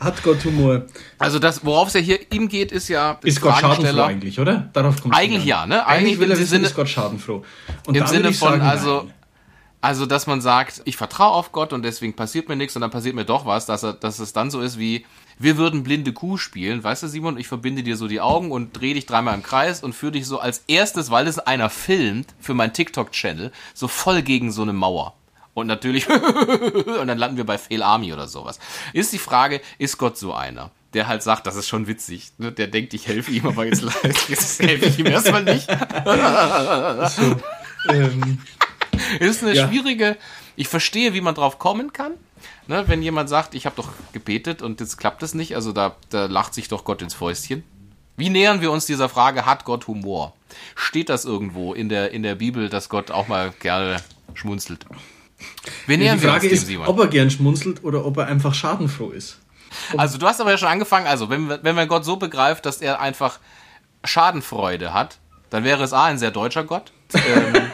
Hat 0.00 0.22
Gott 0.22 0.44
Humor? 0.44 0.86
Also 1.18 1.38
das, 1.38 1.64
worauf 1.64 1.88
es 1.88 1.94
ja 1.94 2.00
hier 2.00 2.18
ihm 2.32 2.48
geht, 2.48 2.72
ist 2.72 2.88
ja 2.88 3.18
Ist 3.22 3.40
Gott 3.40 3.58
schadenfroh 3.58 4.02
eigentlich, 4.02 4.38
oder? 4.40 4.70
Darauf 4.72 5.00
kommt 5.00 5.14
Eigentlich 5.14 5.44
ja, 5.44 5.66
ne? 5.66 5.86
Eigentlich 5.86 5.98
Eigentlich 6.14 6.18
will 6.20 6.30
er 6.30 6.38
wissen, 6.38 6.48
Sinne- 6.50 6.66
ist 6.66 6.74
Gott 6.74 6.88
schadenfroh. 6.88 7.42
Und 7.86 7.96
Im 7.96 8.06
Sinne 8.06 8.32
von, 8.32 8.50
sagen, 8.50 8.62
also, 8.62 8.96
nein. 9.04 9.14
also, 9.80 10.06
dass 10.06 10.26
man 10.26 10.40
sagt, 10.40 10.82
ich 10.84 10.96
vertraue 10.96 11.32
auf 11.32 11.52
Gott 11.52 11.72
und 11.72 11.82
deswegen 11.82 12.14
passiert 12.14 12.48
mir 12.48 12.56
nichts 12.56 12.76
und 12.76 12.82
dann 12.82 12.90
passiert 12.90 13.14
mir 13.14 13.24
doch 13.24 13.46
was, 13.46 13.64
dass, 13.66 13.82
er, 13.82 13.94
dass 13.94 14.18
es 14.18 14.32
dann 14.32 14.50
so 14.50 14.60
ist 14.60 14.78
wie, 14.78 15.06
wir 15.38 15.56
würden 15.56 15.82
blinde 15.82 16.12
Kuh 16.12 16.36
spielen, 16.36 16.84
weißt 16.84 17.04
du, 17.04 17.08
Simon? 17.08 17.38
Ich 17.38 17.48
verbinde 17.48 17.82
dir 17.82 17.96
so 17.96 18.08
die 18.08 18.20
Augen 18.20 18.50
und 18.50 18.72
drehe 18.78 18.94
dich 18.94 19.06
dreimal 19.06 19.34
im 19.34 19.42
Kreis 19.42 19.82
und 19.82 19.94
führe 19.94 20.12
dich 20.12 20.26
so 20.26 20.40
als 20.40 20.64
erstes, 20.68 21.10
weil 21.10 21.26
es 21.26 21.38
einer 21.38 21.70
filmt, 21.70 22.28
für 22.38 22.54
meinen 22.54 22.72
TikTok-Channel, 22.74 23.50
so 23.72 23.88
voll 23.88 24.22
gegen 24.22 24.52
so 24.52 24.62
eine 24.62 24.72
Mauer. 24.74 25.14
Und 25.54 25.66
natürlich, 25.66 26.08
und 26.10 27.06
dann 27.08 27.18
landen 27.18 27.36
wir 27.36 27.44
bei 27.44 27.58
Fail 27.58 27.82
Army 27.82 28.12
oder 28.12 28.26
sowas. 28.28 28.58
Ist 28.92 29.12
die 29.12 29.18
Frage, 29.18 29.60
ist 29.78 29.98
Gott 29.98 30.16
so 30.16 30.32
einer? 30.32 30.70
Der 30.94 31.06
halt 31.08 31.22
sagt, 31.22 31.46
das 31.46 31.56
ist 31.56 31.68
schon 31.68 31.86
witzig. 31.86 32.32
ne? 32.38 32.52
Der 32.52 32.66
denkt, 32.68 32.92
ich 32.94 33.06
helfe 33.06 33.30
ihm, 33.30 33.46
aber 33.46 33.64
jetzt, 33.66 33.82
jetzt 34.28 34.62
helfe 34.62 34.86
ich 34.86 34.98
ihm 34.98 35.06
erstmal 35.06 35.42
nicht. 35.44 35.68
ähm, 37.88 38.38
Ist 39.20 39.42
eine 39.42 39.54
Ja. 39.54 39.68
schwierige. 39.68 40.16
Ich 40.56 40.68
verstehe, 40.68 41.14
wie 41.14 41.20
man 41.20 41.34
drauf 41.34 41.58
kommen 41.58 41.92
kann. 41.92 42.12
Ne, 42.66 42.84
wenn 42.88 43.02
jemand 43.02 43.28
sagt, 43.28 43.54
ich 43.54 43.66
habe 43.66 43.76
doch 43.76 43.88
gebetet 44.12 44.62
und 44.62 44.80
jetzt 44.80 44.96
klappt 44.96 45.22
es 45.22 45.34
nicht, 45.34 45.54
also 45.56 45.72
da, 45.72 45.96
da 46.10 46.26
lacht 46.26 46.54
sich 46.54 46.68
doch 46.68 46.84
Gott 46.84 47.02
ins 47.02 47.14
Fäustchen. 47.14 47.64
Wie 48.16 48.30
nähern 48.30 48.60
wir 48.60 48.70
uns 48.70 48.84
dieser 48.86 49.08
Frage, 49.08 49.46
hat 49.46 49.64
Gott 49.64 49.86
Humor? 49.86 50.34
Steht 50.74 51.08
das 51.08 51.24
irgendwo 51.24 51.72
in 51.72 51.88
der, 51.88 52.10
in 52.12 52.22
der 52.22 52.34
Bibel, 52.36 52.68
dass 52.68 52.88
Gott 52.88 53.10
auch 53.10 53.26
mal 53.28 53.52
gerne 53.60 54.02
schmunzelt? 54.34 54.86
Die 55.88 55.96
nähern 55.96 56.20
wir 56.20 56.28
uns 56.28 56.38
Frage 56.42 56.48
ist, 56.48 56.66
Simon? 56.66 56.86
ob 56.86 56.98
er 56.98 57.06
gern 57.08 57.30
schmunzelt 57.30 57.82
oder 57.84 58.04
ob 58.04 58.16
er 58.18 58.26
einfach 58.26 58.54
schadenfroh 58.54 59.10
ist. 59.10 59.38
Also 59.96 60.18
du 60.18 60.26
hast 60.26 60.40
aber 60.40 60.50
ja 60.50 60.58
schon 60.58 60.68
angefangen, 60.68 61.06
also 61.06 61.30
wenn, 61.30 61.48
wir- 61.48 61.60
wenn 61.62 61.74
man 61.74 61.88
Gott 61.88 62.04
so 62.04 62.16
begreift, 62.16 62.66
dass 62.66 62.80
er 62.82 63.00
einfach 63.00 63.38
Schadenfreude 64.04 64.92
hat, 64.92 65.18
dann 65.50 65.64
wäre 65.64 65.82
es 65.84 65.92
A, 65.92 66.04
ein 66.04 66.18
sehr 66.18 66.30
deutscher 66.30 66.64
Gott. 66.64 66.92
Ähm, 67.14 67.70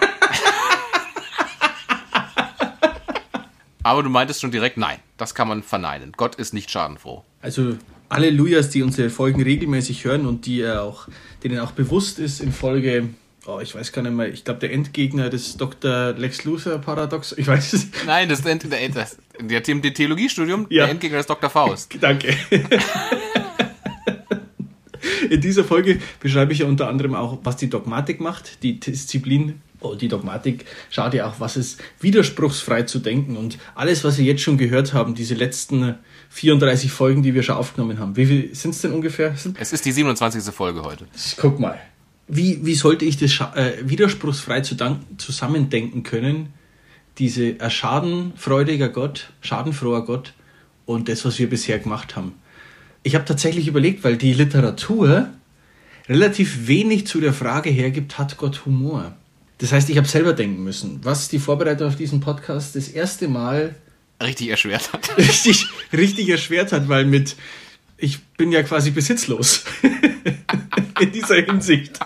aber 3.83 4.03
du 4.03 4.11
meintest 4.11 4.41
schon 4.41 4.51
direkt, 4.51 4.77
nein, 4.77 4.99
das 5.17 5.35
kann 5.35 5.49
man 5.49 5.63
verneinen. 5.63 6.13
Gott 6.17 6.35
ist 6.35 6.53
nicht 6.53 6.71
schadenfroh. 6.71 7.25
Also 7.41 7.77
alle 8.09 8.31
Lujas, 8.31 8.71
die 8.71 8.83
unsere 8.83 9.11
Folgen 9.11 9.43
regelmäßig 9.43 10.05
hören 10.05 10.27
und 10.27 10.47
die 10.47 10.61
er 10.61 10.83
auch, 10.83 11.09
denen 11.43 11.61
auch 11.61 11.73
bewusst 11.73 12.19
ist 12.19 12.41
in 12.41 12.53
Folge, 12.53 13.09
oh, 13.49 13.61
ich 13.61 13.75
weiß 13.75 13.93
gar 13.93 14.03
nicht 14.03 14.13
mehr, 14.15 14.29
ich 14.29 14.45
glaube 14.45 14.61
der 14.61 14.73
Endgegner 14.73 15.31
des 15.31 15.57
Dr. 15.57 16.13
Lex 16.13 16.45
Luthor 16.45 16.79
Paradox, 16.79 17.33
ich 17.37 17.47
weiß 17.47 17.73
es. 17.73 17.87
Nein, 18.07 18.29
das 18.29 18.41
ist 18.41 18.47
der, 18.47 18.57
der, 18.57 18.89
das, 18.91 19.17
der, 19.41 19.61
der 19.61 19.95
Theologiestudium, 19.95 20.67
Ja. 20.69 20.85
der 20.85 20.93
Endgegner 20.93 21.19
ist 21.19 21.31
Dr. 21.31 21.49
Faust. 21.51 21.97
Danke. 22.01 22.37
In 25.31 25.41
dieser 25.41 25.65
Folge 25.65 26.01
beschreibe 26.21 26.53
ich 26.53 26.61
ja 26.61 26.67
unter 26.67 26.89
anderem 26.89 27.15
auch, 27.15 27.39
was 27.43 27.57
die 27.57 27.69
Dogmatik 27.71 28.21
macht. 28.21 28.63
Die 28.63 28.81
Disziplin, 28.81 29.61
oh, 29.81 29.95
die 29.95 30.09
Dogmatik 30.09 30.65
schaut 30.91 31.15
ja 31.15 31.29
auch, 31.29 31.39
was 31.41 31.57
es 31.57 31.77
widerspruchsfrei 32.01 32.83
zu 32.83 32.99
denken. 32.99 33.37
Und 33.37 33.59
alles, 33.75 34.05
was 34.05 34.19
wir 34.19 34.25
jetzt 34.25 34.43
schon 34.43 34.59
gehört 34.59 34.95
haben, 34.95 35.15
diese 35.15 35.35
letzten 35.35 35.97
34 36.31 36.91
Folgen, 36.91 37.23
die 37.23 37.35
wir 37.35 37.43
schon 37.43 37.57
aufgenommen 37.57 37.99
haben. 37.99 38.17
Wie 38.17 38.27
viel 38.27 38.55
sind 38.55 38.71
es 38.71 38.81
denn 38.81 38.93
ungefähr? 38.93 39.35
Es 39.59 39.73
ist 39.73 39.85
die 39.85 39.93
27. 39.93 40.43
Folge 40.55 40.83
heute. 40.83 41.07
Guck 41.39 41.59
mal. 41.61 41.79
Wie, 42.29 42.65
wie 42.65 42.75
sollte 42.75 43.05
ich 43.05 43.17
das 43.17 43.41
äh, 43.55 43.73
widerspruchsfrei 43.83 44.61
zu 44.61 44.77
zusammendenken 45.17 46.03
können? 46.03 46.51
Diese 47.19 47.59
äh, 47.59 47.71
schadenfreudiger 47.71 48.89
Gott, 48.89 49.31
schadenfroher 49.41 50.05
Gott 50.05 50.35
und 50.87 51.09
das, 51.09 51.25
was 51.25 51.39
wir 51.39 51.49
bisher 51.49 51.79
gemacht 51.79 52.17
haben. 52.17 52.35
Ich 53.03 53.15
habe 53.15 53.25
tatsächlich 53.25 53.67
überlegt, 53.67 54.05
weil 54.05 54.17
die 54.17 54.35
Literatur 54.35 55.31
relativ 56.09 56.67
wenig 56.67 57.07
zu 57.07 57.21
der 57.21 57.33
Frage 57.33 57.71
hergibt, 57.71 58.19
hat 58.19 58.37
Gott 58.37 58.67
Humor? 58.67 59.17
Das 59.59 59.73
heißt, 59.73 59.91
ich 59.91 59.97
habe 59.97 60.07
selber 60.07 60.35
denken 60.35 60.63
müssen, 60.63 61.01
was 61.03 61.29
die 61.29 61.39
Vorbereitung 61.39 61.89
auf 61.89 61.97
diesen 61.97 62.21
Podcast 62.21 62.77
das 62.77 62.89
erste 62.89 63.29
Mal 63.29 63.75
Richtig 64.23 64.49
erschwert 64.49 64.93
hat. 64.93 65.11
richtig, 65.19 65.67
richtig 65.93 66.29
erschwert 66.29 66.73
hat, 66.73 66.89
weil 66.89 67.05
mit, 67.05 67.37
ich 67.99 68.25
bin 68.39 68.53
ja 68.53 68.63
quasi 68.63 68.93
besitzlos 68.93 69.65
in 71.01 71.13
dieser 71.13 71.43
Hinsicht. 71.43 71.99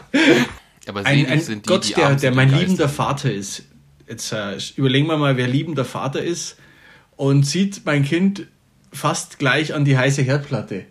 Aber 0.89 1.05
Ein, 1.07 1.27
ein 1.27 1.41
sind 1.41 1.67
die, 1.67 1.69
Gott, 1.69 1.89
die 1.89 1.95
der, 1.95 2.17
der 2.17 2.35
mein 2.35 2.51
liebender. 2.51 2.89
Vater 2.89 3.33
ist. 3.33 3.65
Jetzt 4.09 4.33
äh, 4.33 4.59
überlegen 4.77 5.07
wir 5.07 5.17
mal, 5.17 5.37
wer 5.37 5.47
liebender 5.47 5.85
Vater 5.85 6.23
ist 6.23 6.57
und 7.17 7.47
sieht 7.47 7.83
mein 7.85 8.05
Kind 8.05 8.47
fast 8.93 9.39
gleich 9.39 9.75
an 9.75 9.85
die 9.85 9.97
heiße 9.97 10.23
Herdplatte. 10.23 10.87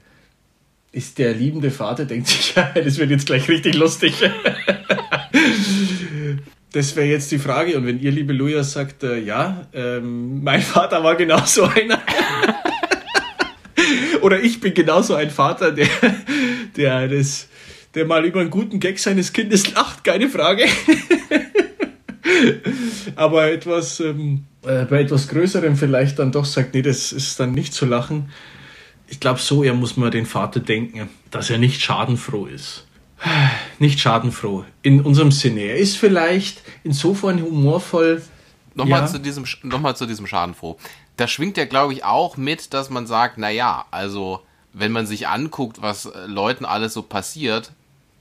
Ist 0.91 1.17
der 1.19 1.33
liebende 1.33 1.71
Vater, 1.71 2.05
denkt 2.05 2.27
sich, 2.27 2.53
das 2.75 2.97
wird 2.97 3.11
jetzt 3.11 3.25
gleich 3.25 3.47
richtig 3.49 3.75
lustig. 3.75 4.13
Das 6.73 6.95
wäre 6.95 7.07
jetzt 7.07 7.29
die 7.31 7.37
Frage. 7.37 7.77
Und 7.77 7.85
wenn 7.85 7.99
ihr, 7.99 8.11
liebe 8.11 8.31
Luja, 8.31 8.63
sagt, 8.63 9.03
äh, 9.03 9.19
ja, 9.19 9.67
ähm, 9.73 10.41
mein 10.41 10.61
Vater 10.61 11.03
war 11.03 11.15
genauso 11.15 11.65
einer. 11.65 12.01
Oder 14.21 14.41
ich 14.41 14.59
bin 14.59 14.73
genauso 14.73 15.15
ein 15.15 15.29
Vater, 15.29 15.71
der, 15.71 15.87
der, 16.75 17.07
das, 17.07 17.47
der 17.95 18.05
mal 18.05 18.25
über 18.25 18.41
einen 18.41 18.49
guten 18.49 18.79
Gag 18.79 18.99
seines 18.99 19.33
Kindes 19.33 19.73
lacht, 19.73 20.03
keine 20.03 20.29
Frage. 20.29 20.65
Aber 23.15 23.51
etwas, 23.51 23.99
ähm, 23.99 24.45
äh, 24.63 24.85
bei 24.85 25.01
etwas 25.01 25.27
Größerem 25.27 25.75
vielleicht 25.75 26.19
dann 26.19 26.31
doch 26.31 26.45
sagt, 26.45 26.73
nee, 26.73 26.81
das 26.81 27.11
ist 27.11 27.39
dann 27.39 27.51
nicht 27.51 27.73
zu 27.73 27.85
lachen. 27.85 28.31
Ich 29.07 29.19
glaube, 29.19 29.39
so 29.39 29.63
eher 29.63 29.73
muss 29.73 29.97
man 29.97 30.11
den 30.11 30.25
Vater 30.25 30.59
denken, 30.59 31.09
dass 31.31 31.49
er 31.49 31.57
nicht 31.57 31.81
schadenfroh 31.81 32.45
ist. 32.45 32.87
Nicht 33.79 33.99
schadenfroh. 33.99 34.65
In 34.81 35.01
unserem 35.01 35.31
Sinne. 35.31 35.61
Er 35.61 35.77
ist 35.77 35.97
vielleicht 35.97 36.61
insofern 36.83 37.41
humorvoll. 37.41 38.21
Nochmal 38.73 39.01
Ja. 39.01 39.07
zu 39.07 39.19
diesem, 39.19 39.45
nochmal 39.63 39.95
zu 39.95 40.05
diesem 40.05 40.27
Schadenfroh. 40.27 40.77
Da 41.17 41.27
schwingt 41.27 41.57
ja, 41.57 41.65
glaube 41.65 41.93
ich, 41.93 42.03
auch 42.03 42.37
mit, 42.37 42.73
dass 42.73 42.89
man 42.89 43.05
sagt, 43.07 43.37
na 43.37 43.49
ja, 43.49 43.85
also, 43.91 44.41
wenn 44.73 44.91
man 44.91 45.05
sich 45.05 45.27
anguckt, 45.27 45.81
was 45.81 46.05
äh, 46.05 46.25
Leuten 46.25 46.65
alles 46.65 46.93
so 46.93 47.01
passiert, 47.01 47.71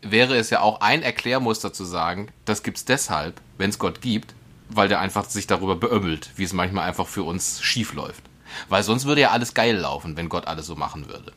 wäre 0.02 0.36
es 0.36 0.50
ja 0.50 0.60
auch 0.60 0.80
ein 0.80 1.02
Erklärmuster 1.02 1.72
zu 1.72 1.84
sagen, 1.84 2.28
das 2.46 2.62
gibt's 2.62 2.84
deshalb, 2.84 3.40
wenn 3.58 3.70
es 3.70 3.78
Gott 3.78 4.00
gibt, 4.00 4.34
weil 4.68 4.88
der 4.88 5.00
einfach 5.00 5.28
sich 5.28 5.46
darüber 5.46 5.76
beömmelt, 5.76 6.30
wie 6.36 6.44
es 6.44 6.52
manchmal 6.52 6.88
einfach 6.88 7.06
für 7.06 7.22
uns 7.22 7.60
schief 7.62 7.92
läuft. 7.94 8.22
Weil 8.68 8.82
sonst 8.82 9.04
würde 9.04 9.20
ja 9.20 9.30
alles 9.30 9.54
geil 9.54 9.76
laufen, 9.76 10.16
wenn 10.16 10.28
Gott 10.28 10.46
alles 10.46 10.66
so 10.66 10.74
machen 10.74 11.06
würde. 11.08 11.32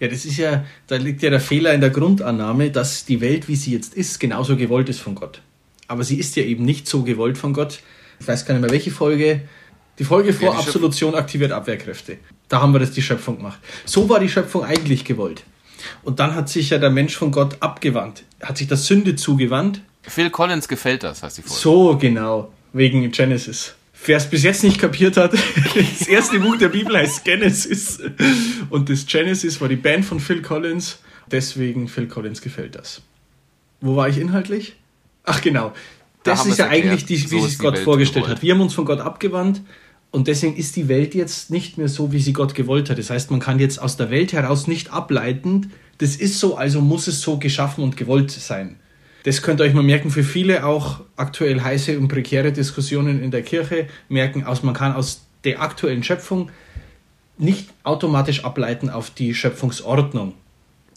Ja, 0.00 0.08
das 0.08 0.24
ist 0.24 0.38
ja, 0.38 0.64
da 0.86 0.96
liegt 0.96 1.22
ja 1.22 1.28
der 1.30 1.40
Fehler 1.40 1.74
in 1.74 1.80
der 1.82 1.90
Grundannahme, 1.90 2.70
dass 2.70 3.04
die 3.04 3.20
Welt, 3.20 3.48
wie 3.48 3.56
sie 3.56 3.72
jetzt 3.72 3.94
ist, 3.94 4.18
genauso 4.20 4.56
gewollt 4.56 4.88
ist 4.88 5.00
von 5.00 5.14
Gott. 5.14 5.42
Aber 5.88 6.04
sie 6.04 6.18
ist 6.18 6.36
ja 6.36 6.44
eben 6.44 6.64
nicht 6.64 6.88
so 6.88 7.02
gewollt 7.02 7.36
von 7.36 7.52
Gott. 7.52 7.80
Ich 8.20 8.28
weiß 8.28 8.44
gar 8.46 8.54
nicht 8.54 8.62
mehr, 8.62 8.70
welche 8.70 8.90
Folge. 8.90 9.42
Die 9.98 10.04
Folge 10.04 10.32
vor 10.32 10.50
die 10.50 10.56
Schöpfung. 10.56 10.68
Absolution 10.68 11.14
aktiviert 11.14 11.52
Abwehrkräfte. 11.52 12.18
Da 12.48 12.60
haben 12.60 12.72
wir 12.72 12.80
das 12.80 12.90
die 12.90 13.02
Schöpfung 13.02 13.36
gemacht. 13.36 13.58
So 13.84 14.08
war 14.08 14.20
die 14.20 14.28
Schöpfung 14.28 14.64
eigentlich 14.64 15.04
gewollt. 15.04 15.44
Und 16.02 16.18
dann 16.20 16.34
hat 16.34 16.48
sich 16.48 16.70
ja 16.70 16.78
der 16.78 16.90
Mensch 16.90 17.16
von 17.16 17.30
Gott 17.30 17.56
abgewandt. 17.60 18.24
Hat 18.42 18.58
sich 18.58 18.68
der 18.68 18.76
Sünde 18.76 19.16
zugewandt. 19.16 19.80
Phil 20.02 20.30
Collins 20.30 20.68
gefällt 20.68 21.02
das, 21.02 21.22
heißt 21.22 21.38
die 21.38 21.42
Folge. 21.42 21.60
So 21.60 21.96
genau, 21.98 22.52
wegen 22.72 23.10
Genesis. 23.10 23.74
Wer 24.06 24.18
es 24.18 24.28
bis 24.28 24.42
jetzt 24.42 24.64
nicht 24.64 24.78
kapiert 24.78 25.16
hat, 25.16 25.32
das 25.74 26.08
erste 26.08 26.38
Buch 26.38 26.56
der 26.58 26.68
Bibel 26.68 26.96
heißt 26.96 27.24
Genesis. 27.24 28.00
Und 28.68 28.90
das 28.90 29.06
Genesis 29.06 29.60
war 29.60 29.68
die 29.68 29.76
Band 29.76 30.04
von 30.04 30.20
Phil 30.20 30.42
Collins. 30.42 30.98
Deswegen 31.30 31.88
Phil 31.88 32.06
Collins 32.06 32.42
gefällt 32.42 32.74
das. 32.74 33.00
Wo 33.80 33.96
war 33.96 34.08
ich 34.08 34.18
inhaltlich? 34.18 34.76
Ach 35.24 35.40
genau. 35.40 35.72
Da 36.24 36.32
Das 36.32 36.44
ist 36.46 36.58
ja 36.58 36.64
erklärt. 36.66 36.86
eigentlich, 36.86 37.04
die, 37.06 37.30
wie 37.30 37.38
So 37.40 37.46
sich 37.46 37.58
Gott 37.58 37.74
Welt 37.76 37.84
vorgestellt 37.84 38.24
gewollt. 38.24 38.38
hat. 38.38 38.42
Wir 38.42 38.54
haben 38.54 38.60
uns 38.60 38.74
von 38.74 38.84
Gott 38.84 39.00
abgewandt 39.00 39.60
und 40.10 40.26
deswegen 40.26 40.56
ist 40.56 40.74
die 40.76 40.88
Welt 40.88 41.14
jetzt 41.14 41.50
nicht 41.50 41.78
mehr 41.78 41.88
so, 41.88 42.10
wie 42.12 42.18
sie 42.20 42.32
Gott 42.32 42.54
gewollt 42.54 42.90
hat. 42.90 42.98
Das 42.98 43.10
heißt, 43.10 43.30
man 43.30 43.40
kann 43.40 43.58
jetzt 43.60 43.80
aus 43.80 43.96
der 43.96 44.10
Welt 44.10 44.32
heraus 44.32 44.66
nicht 44.66 44.92
ableiten, 44.92 45.72
das 45.98 46.16
ist 46.16 46.40
so, 46.40 46.56
also 46.56 46.80
muss 46.80 47.06
es 47.06 47.20
so 47.20 47.38
geschaffen 47.38 47.84
und 47.84 47.96
gewollt 47.96 48.30
sein. 48.32 48.76
Das 49.22 49.40
könnt 49.42 49.60
ihr 49.60 49.64
euch 49.64 49.74
mal 49.74 49.82
merken, 49.84 50.10
für 50.10 50.24
viele 50.24 50.66
auch 50.66 51.00
aktuell 51.16 51.60
heiße 51.62 51.98
und 51.98 52.08
prekäre 52.08 52.52
Diskussionen 52.52 53.22
in 53.22 53.30
der 53.30 53.42
Kirche 53.42 53.86
merken, 54.08 54.44
aus, 54.44 54.62
man 54.62 54.74
kann 54.74 54.94
aus 54.94 55.22
der 55.44 55.62
aktuellen 55.62 56.02
Schöpfung 56.02 56.50
nicht 57.38 57.68
automatisch 57.84 58.44
ableiten 58.44 58.90
auf 58.90 59.10
die 59.10 59.34
Schöpfungsordnung. 59.34 60.34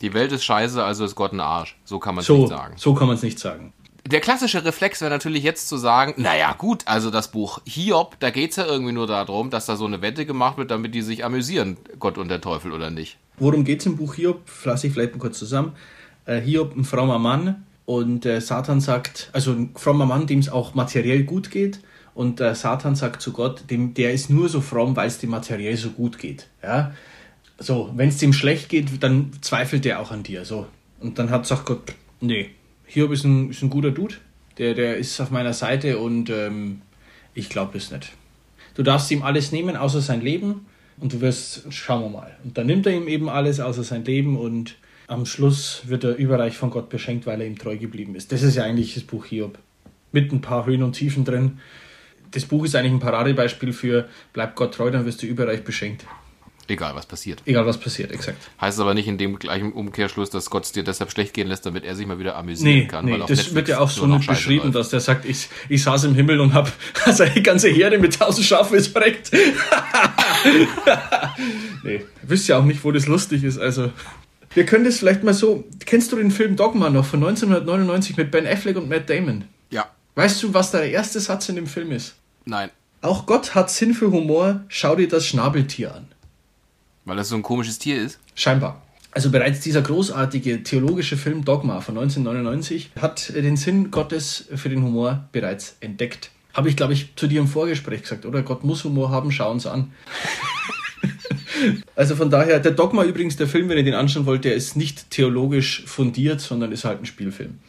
Die 0.01 0.13
Welt 0.13 0.31
ist 0.31 0.43
scheiße, 0.43 0.83
also 0.83 1.05
ist 1.05 1.15
Gott 1.15 1.33
ein 1.33 1.39
Arsch. 1.39 1.75
So 1.85 1.97
kann 1.99 2.13
man 2.15 2.21
es 2.21 2.27
So, 2.27 2.37
nicht 2.37 2.49
sagen. 2.49 2.73
so 2.77 2.93
kann 2.93 3.07
man 3.07 3.15
es 3.15 3.23
nicht 3.23 3.39
sagen. 3.39 3.73
Der 4.07 4.21
klassische 4.21 4.63
Reflex 4.63 5.01
wäre 5.01 5.11
natürlich 5.11 5.43
jetzt 5.43 5.67
zu 5.67 5.75
sagen, 5.75 6.13
naja 6.15 6.53
gut, 6.53 6.83
also 6.85 7.11
das 7.11 7.29
Buch 7.29 7.59
Hiob, 7.65 8.15
da 8.21 8.29
geht's 8.29 8.55
ja 8.55 8.65
irgendwie 8.65 8.93
nur 8.93 9.05
darum, 9.05 9.49
dass 9.49 9.65
da 9.65 9.75
so 9.75 9.85
eine 9.85 10.01
Wette 10.01 10.25
gemacht 10.25 10.57
wird, 10.57 10.71
damit 10.71 10.95
die 10.95 11.01
sich 11.01 11.25
amüsieren, 11.25 11.75
Gott 11.99 12.17
und 12.17 12.29
der 12.29 12.39
Teufel 12.39 12.71
oder 12.71 12.89
nicht. 12.89 13.17
Worum 13.37 13.65
geht 13.65 13.81
es 13.81 13.85
im 13.85 13.97
Buch 13.97 14.15
Hiob? 14.15 14.47
Fasse 14.47 14.87
ich 14.87 14.93
vielleicht 14.93 15.11
mal 15.11 15.19
kurz 15.19 15.37
zusammen. 15.37 15.73
Äh, 16.25 16.39
Hiob, 16.39 16.73
ein 16.77 16.85
frommer 16.85 17.19
Mann, 17.19 17.65
und 17.85 18.25
äh, 18.25 18.39
Satan 18.39 18.79
sagt, 18.79 19.29
also 19.33 19.51
ein 19.51 19.71
frommer 19.75 20.05
Mann, 20.05 20.25
dem 20.25 20.39
es 20.39 20.47
auch 20.47 20.73
materiell 20.73 21.23
gut 21.23 21.51
geht, 21.51 21.81
und 22.13 22.39
äh, 22.39 22.55
Satan 22.55 22.95
sagt 22.95 23.21
zu 23.21 23.33
Gott, 23.33 23.69
dem, 23.69 23.93
der 23.93 24.13
ist 24.13 24.29
nur 24.29 24.47
so 24.47 24.61
fromm, 24.61 24.95
weil 24.95 25.09
es 25.09 25.19
dem 25.19 25.31
materiell 25.31 25.75
so 25.75 25.89
gut 25.89 26.17
geht. 26.17 26.47
Ja? 26.63 26.93
So, 27.59 27.91
wenn 27.93 28.07
es 28.07 28.23
ihm 28.23 28.31
schlecht 28.31 28.69
geht, 28.69 29.03
dann 29.03 29.33
zweifelt 29.41 29.85
er 29.85 29.99
auch 29.99 30.11
an 30.11 30.23
dir. 30.23 30.45
So. 30.45 30.65
Und 31.01 31.19
dann 31.19 31.29
hat 31.29 31.45
sagt 31.45 31.65
Gott, 31.65 31.93
nee, 32.21 32.51
Hiob 32.87 33.11
ist 33.11 33.23
ein, 33.25 33.51
ist 33.51 33.61
ein 33.61 33.69
guter 33.69 33.91
Dude, 33.91 34.15
der, 34.57 34.73
der 34.73 34.97
ist 34.97 35.19
auf 35.19 35.29
meiner 35.29 35.53
Seite 35.53 35.99
und 35.99 36.29
ähm, 36.29 36.81
ich 37.33 37.49
glaube 37.49 37.77
es 37.77 37.91
nicht. 37.91 38.13
Du 38.75 38.83
darfst 38.83 39.11
ihm 39.11 39.23
alles 39.23 39.51
nehmen, 39.51 39.75
außer 39.75 40.01
sein 40.01 40.21
Leben 40.21 40.65
und 40.99 41.13
du 41.13 41.21
wirst, 41.21 41.71
schauen 41.71 42.01
wir 42.03 42.09
mal. 42.09 42.37
Und 42.43 42.57
dann 42.57 42.67
nimmt 42.67 42.85
er 42.87 42.93
ihm 42.93 43.07
eben 43.07 43.29
alles, 43.29 43.59
außer 43.59 43.83
sein 43.83 44.05
Leben 44.05 44.37
und 44.37 44.75
am 45.07 45.25
Schluss 45.25 45.83
wird 45.85 46.03
er 46.03 46.15
überreich 46.15 46.57
von 46.57 46.69
Gott 46.69 46.89
beschenkt, 46.89 47.25
weil 47.25 47.41
er 47.41 47.47
ihm 47.47 47.57
treu 47.57 47.77
geblieben 47.77 48.15
ist. 48.15 48.31
Das 48.31 48.43
ist 48.43 48.55
ja 48.55 48.63
eigentlich 48.63 48.93
das 48.93 49.03
Buch 49.03 49.25
Hiob. 49.25 49.57
Mit 50.11 50.31
ein 50.31 50.41
paar 50.41 50.65
Höhen 50.65 50.83
und 50.83 50.93
Tiefen 50.93 51.25
drin. 51.25 51.59
Das 52.31 52.45
Buch 52.45 52.65
ist 52.65 52.75
eigentlich 52.75 52.93
ein 52.93 52.99
Paradebeispiel 52.99 53.73
für 53.73 54.09
bleib 54.33 54.55
Gott 54.55 54.73
treu, 54.73 54.91
dann 54.91 55.05
wirst 55.05 55.23
du 55.23 55.27
überreich 55.27 55.63
beschenkt. 55.63 56.05
Egal, 56.69 56.95
was 56.95 57.05
passiert. 57.05 57.41
Egal 57.45 57.65
was 57.65 57.79
passiert, 57.79 58.11
exakt. 58.11 58.37
Heißt 58.59 58.79
aber 58.79 58.93
nicht 58.93 59.07
in 59.07 59.17
dem 59.17 59.39
gleichen 59.39 59.71
Umkehrschluss, 59.71 60.29
dass 60.29 60.49
Gott 60.49 60.65
es 60.65 60.71
dir 60.73 60.83
deshalb 60.83 61.11
schlecht 61.11 61.33
gehen 61.33 61.47
lässt, 61.47 61.65
damit 61.65 61.85
er 61.85 61.95
sich 61.95 62.05
mal 62.05 62.19
wieder 62.19 62.35
amüsieren 62.35 62.79
Nee, 62.79 62.85
kann. 62.87 63.05
nee 63.05 63.11
weil 63.13 63.19
das 63.21 63.29
Netflix 63.29 63.55
wird 63.55 63.67
ja 63.69 63.79
auch 63.79 63.89
so 63.89 64.05
nicht 64.05 64.27
beschrieben, 64.27 64.65
läuft. 64.65 64.75
dass 64.75 64.89
der 64.89 64.99
sagt, 64.99 65.23
ich, 65.25 65.47
ich 65.69 65.81
saß 65.83 66.03
im 66.05 66.15
Himmel 66.15 66.41
und 66.41 66.53
habe 66.53 66.69
seine 67.11 67.41
ganze 67.41 67.69
Herde 67.69 67.97
mit 67.99 68.17
tausend 68.19 68.45
Schafen 68.45 68.79
verreckt. 68.81 69.31
nee, 71.83 72.05
wisst 72.23 72.47
ja 72.47 72.57
auch 72.59 72.63
nicht, 72.65 72.83
wo 72.83 72.91
das 72.91 73.07
lustig 73.07 73.43
ist. 73.43 73.57
Also, 73.57 73.91
wir 74.53 74.65
können 74.65 74.85
das 74.85 74.99
vielleicht 74.99 75.23
mal 75.23 75.33
so. 75.33 75.65
Kennst 75.85 76.11
du 76.11 76.15
den 76.17 76.31
Film 76.31 76.55
Dogma 76.55 76.89
noch 76.89 77.05
von 77.05 77.19
1999 77.23 78.17
mit 78.17 78.31
Ben 78.31 78.47
Affleck 78.47 78.77
und 78.77 78.89
Matt 78.89 79.09
Damon? 79.09 79.45
Ja, 79.69 79.85
Weißt 80.15 80.41
du, 80.41 80.53
was 80.53 80.71
der 80.71 80.89
erste 80.89 81.19
Satz 81.19 81.47
in 81.49 81.55
dem 81.55 81.67
Film 81.67 81.91
ist? 81.91 82.15
nein. 82.45 82.69
Auch 83.03 83.27
Gott 83.27 83.53
hat 83.53 83.69
Sinn 83.69 83.93
für 83.93 84.11
Humor, 84.11 84.61
schau 84.69 84.95
dir 84.95 85.07
das 85.07 85.27
Schnabeltier 85.27 85.93
an. 85.93 86.07
Weil 87.07 87.15
das 87.15 87.29
so 87.29 87.35
ein 87.35 87.41
komisches 87.41 87.79
Tier 87.79 88.01
ist. 88.01 88.19
Scheinbar. 88.35 88.81
Also 89.11 89.31
bereits 89.31 89.61
dieser 89.61 89.81
großartige 89.81 90.61
theologische 90.63 91.15
Film 91.15 91.45
Dogma 91.45 91.79
von 91.79 91.97
1999 91.97 92.91
hat 92.99 93.33
den 93.33 93.55
Sinn 93.55 93.91
Gottes 93.91 94.45
für 94.53 94.67
den 94.67 94.83
Humor 94.83 95.27
bereits 95.31 95.77
entdeckt. 95.79 96.31
Habe 96.53 96.67
ich, 96.67 96.75
glaube 96.75 96.91
ich, 96.91 97.15
zu 97.15 97.27
dir 97.27 97.39
im 97.39 97.47
Vorgespräch 97.47 98.01
gesagt, 98.01 98.25
oder? 98.25 98.41
Gott 98.41 98.65
muss 98.65 98.83
Humor 98.83 99.09
haben, 99.09 99.31
schau 99.31 99.49
uns 99.51 99.65
an. 99.65 99.93
also 101.95 102.15
von 102.17 102.29
daher, 102.29 102.59
der 102.59 102.73
Dogma 102.73 103.05
übrigens, 103.05 103.37
der 103.37 103.47
Film, 103.47 103.69
wenn 103.69 103.77
ihr 103.77 103.83
den 103.83 103.93
anschauen 103.93 104.25
wollt, 104.25 104.43
der 104.43 104.55
ist 104.55 104.75
nicht 104.75 105.09
theologisch 105.09 105.83
fundiert, 105.85 106.41
sondern 106.41 106.73
ist 106.73 106.83
halt 106.83 106.99
ein 106.99 107.05
Spielfilm. 107.05 107.59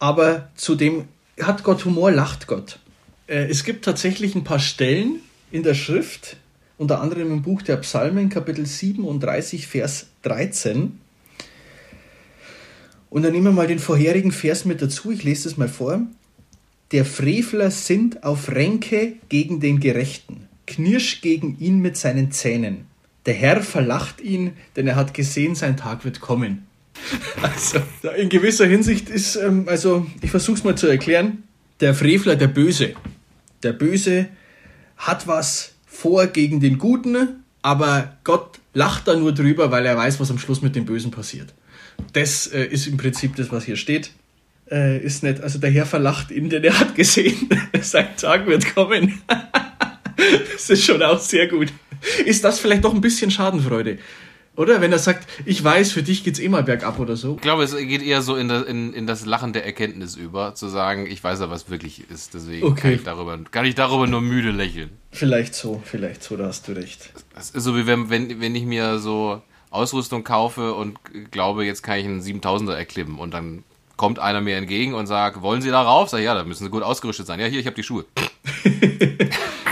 Aber 0.00 0.50
zudem 0.56 1.04
hat 1.40 1.62
Gott 1.62 1.84
Humor, 1.84 2.10
lacht 2.10 2.48
Gott. 2.48 2.80
Äh, 3.28 3.46
Es 3.48 3.62
gibt 3.62 3.84
tatsächlich 3.84 4.34
ein 4.34 4.44
paar 4.44 4.58
Stellen 4.58 5.20
in 5.52 5.62
der 5.62 5.74
Schrift, 5.74 6.36
unter 6.78 7.00
anderem 7.00 7.30
im 7.30 7.42
Buch 7.42 7.62
der 7.62 7.76
Psalmen, 7.76 8.28
Kapitel 8.28 8.66
37, 8.66 9.66
Vers 9.66 10.06
13. 10.22 10.98
Und 13.10 13.22
dann 13.22 13.32
nehmen 13.32 13.46
wir 13.46 13.52
mal 13.52 13.66
den 13.66 13.78
vorherigen 13.78 14.32
Vers 14.32 14.64
mit 14.64 14.82
dazu. 14.82 15.12
Ich 15.12 15.22
lese 15.22 15.48
das 15.48 15.56
mal 15.56 15.68
vor. 15.68 16.02
Der 16.90 17.04
Frevler 17.04 17.70
sinnt 17.70 18.24
auf 18.24 18.50
Ränke 18.50 19.14
gegen 19.28 19.60
den 19.60 19.80
Gerechten, 19.80 20.48
knirscht 20.66 21.22
gegen 21.22 21.58
ihn 21.58 21.80
mit 21.80 21.96
seinen 21.96 22.32
Zähnen. 22.32 22.86
Der 23.26 23.34
Herr 23.34 23.62
verlacht 23.62 24.20
ihn, 24.20 24.52
denn 24.76 24.86
er 24.86 24.96
hat 24.96 25.14
gesehen, 25.14 25.54
sein 25.54 25.76
Tag 25.76 26.04
wird 26.04 26.20
kommen. 26.20 26.66
Also, 27.42 27.80
in 28.16 28.28
gewisser 28.30 28.66
Hinsicht 28.66 29.10
ist, 29.10 29.36
ähm, 29.36 29.64
also, 29.68 30.06
ich 30.22 30.30
versuche 30.30 30.56
es 30.56 30.64
mal 30.64 30.76
zu 30.76 30.86
erklären. 30.86 31.42
Der 31.80 31.94
Frevler, 31.94 32.36
der 32.36 32.48
Böse. 32.48 32.94
Der 33.62 33.72
Böse 33.72 34.28
hat 34.96 35.26
was 35.26 35.73
vor 35.94 36.26
gegen 36.26 36.60
den 36.60 36.78
Guten, 36.78 37.44
aber 37.62 38.16
Gott 38.24 38.58
lacht 38.74 39.08
da 39.08 39.16
nur 39.16 39.32
drüber, 39.32 39.70
weil 39.70 39.86
er 39.86 39.96
weiß, 39.96 40.20
was 40.20 40.30
am 40.30 40.38
Schluss 40.38 40.60
mit 40.60 40.76
dem 40.76 40.84
Bösen 40.84 41.10
passiert. 41.10 41.54
Das 42.12 42.46
äh, 42.48 42.64
ist 42.64 42.86
im 42.86 42.96
Prinzip 42.96 43.36
das, 43.36 43.52
was 43.52 43.64
hier 43.64 43.76
steht. 43.76 44.10
Äh, 44.70 44.98
ist 44.98 45.22
nicht, 45.22 45.40
also 45.40 45.58
der 45.58 45.70
Herr 45.70 45.86
verlacht 45.86 46.30
ihn, 46.30 46.50
denn 46.50 46.64
er 46.64 46.78
hat 46.78 46.94
gesehen, 46.94 47.48
sein 47.80 48.08
Tag 48.16 48.46
wird 48.46 48.74
kommen. 48.74 49.20
das 50.52 50.70
ist 50.70 50.84
schon 50.84 51.02
auch 51.02 51.20
sehr 51.20 51.48
gut. 51.48 51.72
Ist 52.26 52.44
das 52.44 52.58
vielleicht 52.58 52.84
doch 52.84 52.94
ein 52.94 53.00
bisschen 53.00 53.30
Schadenfreude? 53.30 53.98
Oder 54.56 54.80
wenn 54.80 54.92
er 54.92 55.00
sagt, 55.00 55.28
ich 55.46 55.62
weiß, 55.64 55.90
für 55.90 56.02
dich 56.04 56.22
geht's 56.22 56.38
eh 56.38 56.48
mal 56.48 56.62
bergab 56.62 57.00
oder 57.00 57.16
so. 57.16 57.34
Ich 57.34 57.40
glaube, 57.42 57.64
es 57.64 57.76
geht 57.76 58.02
eher 58.02 58.22
so 58.22 58.36
in 58.36 58.48
das, 58.48 58.62
in, 58.64 58.94
in 58.94 59.06
das 59.06 59.26
Lachen 59.26 59.52
der 59.52 59.64
Erkenntnis 59.66 60.14
über, 60.14 60.54
zu 60.54 60.68
sagen, 60.68 61.06
ich 61.06 61.24
weiß 61.24 61.40
ja, 61.40 61.50
was 61.50 61.70
wirklich 61.70 62.08
ist. 62.08 62.34
Deswegen 62.34 62.64
Okay. 62.66 62.80
kann, 62.80 62.92
ich 62.92 63.02
darüber, 63.02 63.38
kann 63.50 63.64
ich 63.64 63.74
darüber 63.74 64.06
nur 64.06 64.20
müde 64.20 64.52
lächeln. 64.52 64.90
Vielleicht 65.10 65.54
so, 65.56 65.82
vielleicht 65.84 66.22
so, 66.22 66.36
da 66.36 66.46
hast 66.46 66.68
du 66.68 66.72
recht. 66.72 67.10
Das 67.34 67.50
ist 67.50 67.64
so 67.64 67.76
wie 67.76 67.86
wenn, 67.86 68.10
wenn, 68.10 68.40
wenn 68.40 68.54
ich 68.54 68.64
mir 68.64 69.00
so 69.00 69.42
Ausrüstung 69.70 70.22
kaufe 70.22 70.74
und 70.74 70.98
glaube, 71.32 71.64
jetzt 71.64 71.82
kann 71.82 71.98
ich 71.98 72.04
einen 72.04 72.20
7000er 72.22 72.74
erklimmen 72.74 73.18
und 73.18 73.34
dann 73.34 73.64
kommt 73.96 74.20
einer 74.20 74.40
mir 74.40 74.56
entgegen 74.56 74.94
und 74.94 75.06
sagt, 75.08 75.42
wollen 75.42 75.62
Sie 75.62 75.70
darauf? 75.70 76.10
Sag 76.10 76.18
ich, 76.18 76.24
ja, 76.26 76.34
da 76.34 76.44
müssen 76.44 76.62
Sie 76.64 76.70
gut 76.70 76.82
ausgerüstet 76.84 77.26
sein. 77.26 77.40
Ja, 77.40 77.46
hier, 77.46 77.58
ich 77.58 77.66
habe 77.66 77.76
die 77.76 77.82
Schuhe. 77.82 78.04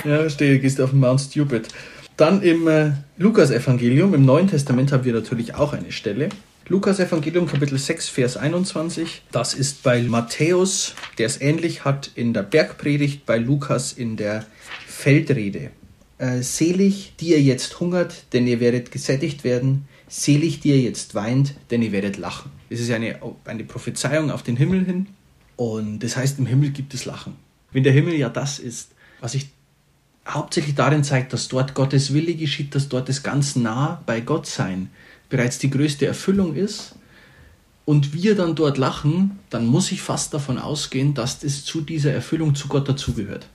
Ja, 0.04 0.18
verstehe, 0.18 0.58
gehst 0.58 0.80
auf 0.80 0.90
den 0.90 0.98
Mount 0.98 1.20
Stupid. 1.20 1.68
Dann 2.16 2.42
im 2.42 2.68
äh, 2.68 2.92
Lukas-Evangelium, 3.16 4.14
im 4.14 4.24
Neuen 4.24 4.48
Testament 4.48 4.92
haben 4.92 5.04
wir 5.04 5.14
natürlich 5.14 5.54
auch 5.54 5.72
eine 5.72 5.92
Stelle. 5.92 6.28
Lukas-Evangelium, 6.68 7.46
Kapitel 7.46 7.78
6, 7.78 8.08
Vers 8.08 8.36
21. 8.36 9.22
Das 9.32 9.54
ist 9.54 9.82
bei 9.82 10.02
Matthäus, 10.02 10.94
der 11.18 11.26
es 11.26 11.40
ähnlich 11.40 11.84
hat 11.84 12.10
in 12.14 12.32
der 12.34 12.42
Bergpredigt, 12.42 13.26
bei 13.26 13.38
Lukas 13.38 13.92
in 13.92 14.16
der 14.16 14.46
Feldrede. 14.86 15.70
Äh, 16.18 16.42
selig, 16.42 17.14
die 17.18 17.30
ihr 17.30 17.42
jetzt 17.42 17.80
hungert, 17.80 18.26
denn 18.32 18.46
ihr 18.46 18.60
werdet 18.60 18.92
gesättigt 18.92 19.42
werden. 19.42 19.88
Selig, 20.06 20.60
die 20.60 20.68
ihr 20.68 20.80
jetzt 20.80 21.14
weint, 21.14 21.54
denn 21.70 21.82
ihr 21.82 21.92
werdet 21.92 22.18
lachen. 22.18 22.52
Es 22.70 22.78
ist 22.80 22.90
eine, 22.90 23.18
eine 23.44 23.64
Prophezeiung 23.64 24.30
auf 24.30 24.42
den 24.42 24.56
Himmel 24.56 24.84
hin. 24.84 25.08
Und 25.56 26.00
das 26.00 26.16
heißt, 26.16 26.38
im 26.38 26.46
Himmel 26.46 26.70
gibt 26.70 26.94
es 26.94 27.06
Lachen. 27.06 27.36
Wenn 27.72 27.82
der 27.82 27.92
Himmel 27.92 28.14
ja 28.14 28.28
das 28.28 28.58
ist, 28.58 28.90
was 29.20 29.32
sich 29.32 29.48
hauptsächlich 30.26 30.74
darin 30.74 31.04
zeigt, 31.04 31.32
dass 31.32 31.48
dort 31.48 31.74
Gottes 31.74 32.12
Wille 32.12 32.34
geschieht, 32.34 32.74
dass 32.74 32.88
dort 32.88 33.08
das 33.08 33.22
ganz 33.22 33.56
nah 33.56 34.02
bei 34.06 34.20
Gott 34.20 34.46
sein 34.46 34.90
bereits 35.28 35.58
die 35.58 35.70
größte 35.70 36.06
Erfüllung 36.06 36.54
ist 36.54 36.94
und 37.84 38.12
wir 38.12 38.36
dann 38.36 38.54
dort 38.54 38.78
lachen, 38.78 39.38
dann 39.50 39.66
muss 39.66 39.90
ich 39.90 40.02
fast 40.02 40.34
davon 40.34 40.58
ausgehen, 40.58 41.14
dass 41.14 41.40
das 41.40 41.64
zu 41.64 41.80
dieser 41.80 42.12
Erfüllung 42.12 42.54
zu 42.54 42.68
Gott 42.68 42.88
dazugehört. 42.88 43.48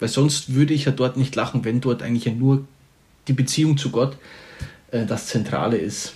Weil 0.00 0.08
sonst 0.08 0.54
würde 0.54 0.74
ich 0.74 0.86
ja 0.86 0.92
dort 0.92 1.16
nicht 1.16 1.36
lachen, 1.36 1.64
wenn 1.64 1.80
dort 1.80 2.02
eigentlich 2.02 2.24
ja 2.24 2.32
nur 2.32 2.64
die 3.28 3.34
Beziehung 3.34 3.76
zu 3.76 3.90
Gott 3.90 4.16
äh, 4.90 5.06
das 5.06 5.26
Zentrale 5.26 5.76
ist. 5.76 6.14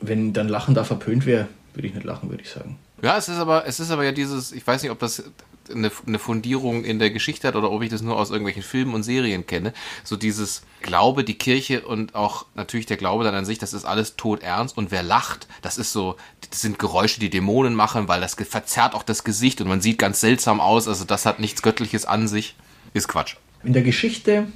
Wenn 0.00 0.32
dann 0.32 0.48
Lachen 0.48 0.74
da 0.74 0.82
verpönt 0.82 1.26
wäre, 1.26 1.46
würde 1.74 1.86
ich 1.86 1.94
nicht 1.94 2.06
lachen, 2.06 2.30
würde 2.30 2.42
ich 2.42 2.50
sagen. 2.50 2.78
Ja, 3.02 3.16
es 3.16 3.28
ist 3.28 3.36
aber, 3.36 3.66
es 3.66 3.78
ist 3.78 3.90
aber 3.90 4.04
ja 4.04 4.12
dieses, 4.12 4.50
ich 4.50 4.66
weiß 4.66 4.82
nicht, 4.82 4.90
ob 4.90 4.98
das 4.98 5.22
eine, 5.70 5.90
eine 6.06 6.18
Fundierung 6.18 6.84
in 6.84 6.98
der 6.98 7.10
Geschichte 7.10 7.48
hat 7.48 7.56
oder 7.56 7.70
ob 7.70 7.82
ich 7.82 7.90
das 7.90 8.02
nur 8.02 8.18
aus 8.18 8.30
irgendwelchen 8.30 8.62
Filmen 8.62 8.94
und 8.94 9.02
Serien 9.02 9.46
kenne. 9.46 9.72
So 10.04 10.16
dieses 10.16 10.62
Glaube, 10.82 11.24
die 11.24 11.34
Kirche 11.34 11.82
und 11.86 12.14
auch 12.14 12.46
natürlich 12.54 12.86
der 12.86 12.96
Glaube 12.96 13.24
dann 13.24 13.34
an 13.34 13.44
sich, 13.44 13.58
das 13.58 13.72
ist 13.72 13.84
alles 13.84 14.16
todernst 14.16 14.76
und 14.76 14.90
wer 14.90 15.02
lacht, 15.02 15.48
das 15.62 15.78
ist 15.78 15.92
so, 15.92 16.16
das 16.50 16.60
sind 16.60 16.78
Geräusche, 16.78 17.20
die 17.20 17.30
Dämonen 17.30 17.74
machen, 17.74 18.08
weil 18.08 18.20
das 18.20 18.34
verzerrt 18.34 18.94
auch 18.94 19.02
das 19.02 19.24
Gesicht 19.24 19.60
und 19.60 19.68
man 19.68 19.80
sieht 19.80 19.98
ganz 19.98 20.20
seltsam 20.20 20.60
aus, 20.60 20.88
also 20.88 21.04
das 21.04 21.26
hat 21.26 21.40
nichts 21.40 21.62
Göttliches 21.62 22.04
an 22.04 22.28
sich. 22.28 22.54
Ist 22.94 23.08
Quatsch. 23.08 23.36
In 23.64 23.74
der 23.74 23.82
Geschichte, 23.82 24.46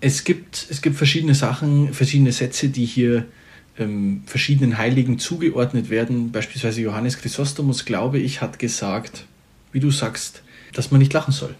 es 0.00 0.24
gibt, 0.24 0.66
es 0.70 0.80
gibt 0.80 0.96
verschiedene 0.96 1.34
Sachen, 1.34 1.92
verschiedene 1.92 2.32
Sätze, 2.32 2.68
die 2.68 2.86
hier 2.86 3.26
ähm, 3.78 4.22
verschiedenen 4.26 4.78
Heiligen 4.78 5.18
zugeordnet 5.18 5.90
werden. 5.90 6.32
Beispielsweise 6.32 6.80
Johannes 6.80 7.18
Chrysostomus, 7.18 7.84
glaube 7.84 8.18
ich, 8.18 8.40
hat 8.40 8.58
gesagt, 8.58 9.26
wie 9.72 9.80
du 9.80 9.90
sagst, 9.90 10.43
dass 10.74 10.90
man 10.90 11.00
nicht 11.00 11.12
lachen 11.12 11.32
soll. 11.32 11.54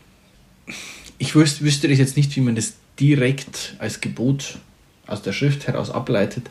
Ich 1.18 1.34
wüs 1.34 1.60
wüsste 1.62 1.88
das 1.88 1.98
jetzt 1.98 2.16
nicht, 2.16 2.34
wie 2.36 2.40
man 2.40 2.54
das 2.56 2.74
direkt 3.00 3.74
als 3.78 4.00
Gebot 4.00 4.58
aus 5.06 5.22
der 5.22 5.32
Schrift 5.32 5.66
heraus 5.66 5.90
ableitet. 5.90 6.50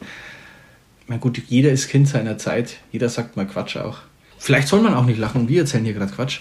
Na 1.07 1.17
gut, 1.17 1.41
jeder 1.47 1.71
ist 1.71 1.89
Kind 1.89 2.07
seiner 2.07 2.37
Zeit, 2.37 2.77
jeder 2.91 3.09
sagt 3.09 3.35
mal 3.35 3.45
Quatsch 3.45 3.75
auch. 3.77 3.99
Vielleicht 4.37 4.67
soll 4.67 4.81
man 4.81 4.93
auch 4.93 5.05
nicht 5.05 5.19
lachen, 5.19 5.47
wir 5.49 5.61
erzählen 5.61 5.83
hier 5.85 5.93
gerade 5.93 6.11
Quatsch. 6.11 6.39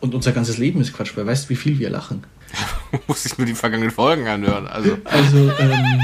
Und 0.00 0.14
unser 0.14 0.32
ganzes 0.32 0.58
Leben 0.58 0.80
ist 0.80 0.92
Quatsch, 0.92 1.16
weil 1.16 1.26
weißt 1.26 1.46
du, 1.46 1.50
wie 1.50 1.56
viel 1.56 1.78
wir 1.78 1.88
lachen. 1.90 2.24
Muss 3.06 3.24
ich 3.24 3.38
nur 3.38 3.46
die 3.46 3.54
vergangenen 3.54 3.90
Folgen 3.90 4.26
anhören. 4.28 4.66
Also 4.66 4.98
Also, 5.04 5.50
ähm, 5.58 6.00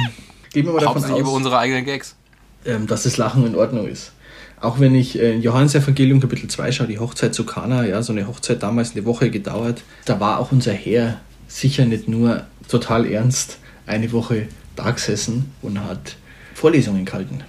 gehen 0.52 0.64
wir 0.66 0.72
mal 0.72 0.80
davon 0.80 0.94
hauptsächlich 0.94 1.20
über 1.20 1.28
aus, 1.30 1.36
unsere 1.36 1.58
eigenen 1.58 1.84
Gags. 1.84 2.16
ähm, 2.64 2.86
dass 2.86 3.02
das 3.02 3.16
Lachen 3.18 3.46
in 3.46 3.54
Ordnung 3.54 3.86
ist. 3.86 4.12
Auch 4.60 4.78
wenn 4.78 4.94
ich 4.94 5.18
äh, 5.18 5.34
in 5.34 5.42
Johannes 5.42 5.74
Evangelium 5.74 6.20
Kapitel 6.20 6.48
2 6.48 6.72
schaue, 6.72 6.86
die 6.86 6.98
Hochzeit 6.98 7.34
zu 7.34 7.44
Kana, 7.44 7.86
ja, 7.86 8.02
so 8.02 8.12
eine 8.12 8.26
Hochzeit 8.26 8.62
damals 8.62 8.92
eine 8.92 9.06
Woche 9.06 9.30
gedauert, 9.30 9.82
da 10.04 10.20
war 10.20 10.38
auch 10.38 10.52
unser 10.52 10.72
Herr 10.72 11.20
sicher 11.48 11.86
nicht 11.86 12.08
nur 12.08 12.44
total 12.68 13.06
ernst 13.06 13.58
eine 13.86 14.12
Woche 14.12 14.46
da 14.76 14.90
gesessen 14.90 15.50
und 15.62 15.82
hat 15.82 16.16
Vorlesungen 16.54 17.06
gehalten, 17.06 17.42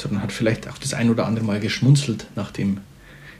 sondern 0.00 0.22
hat 0.22 0.32
vielleicht 0.32 0.68
auch 0.68 0.78
das 0.78 0.94
ein 0.94 1.10
oder 1.10 1.26
andere 1.26 1.44
Mal 1.44 1.58
geschmunzelt 1.58 2.26
nach 2.36 2.50
dem 2.50 2.78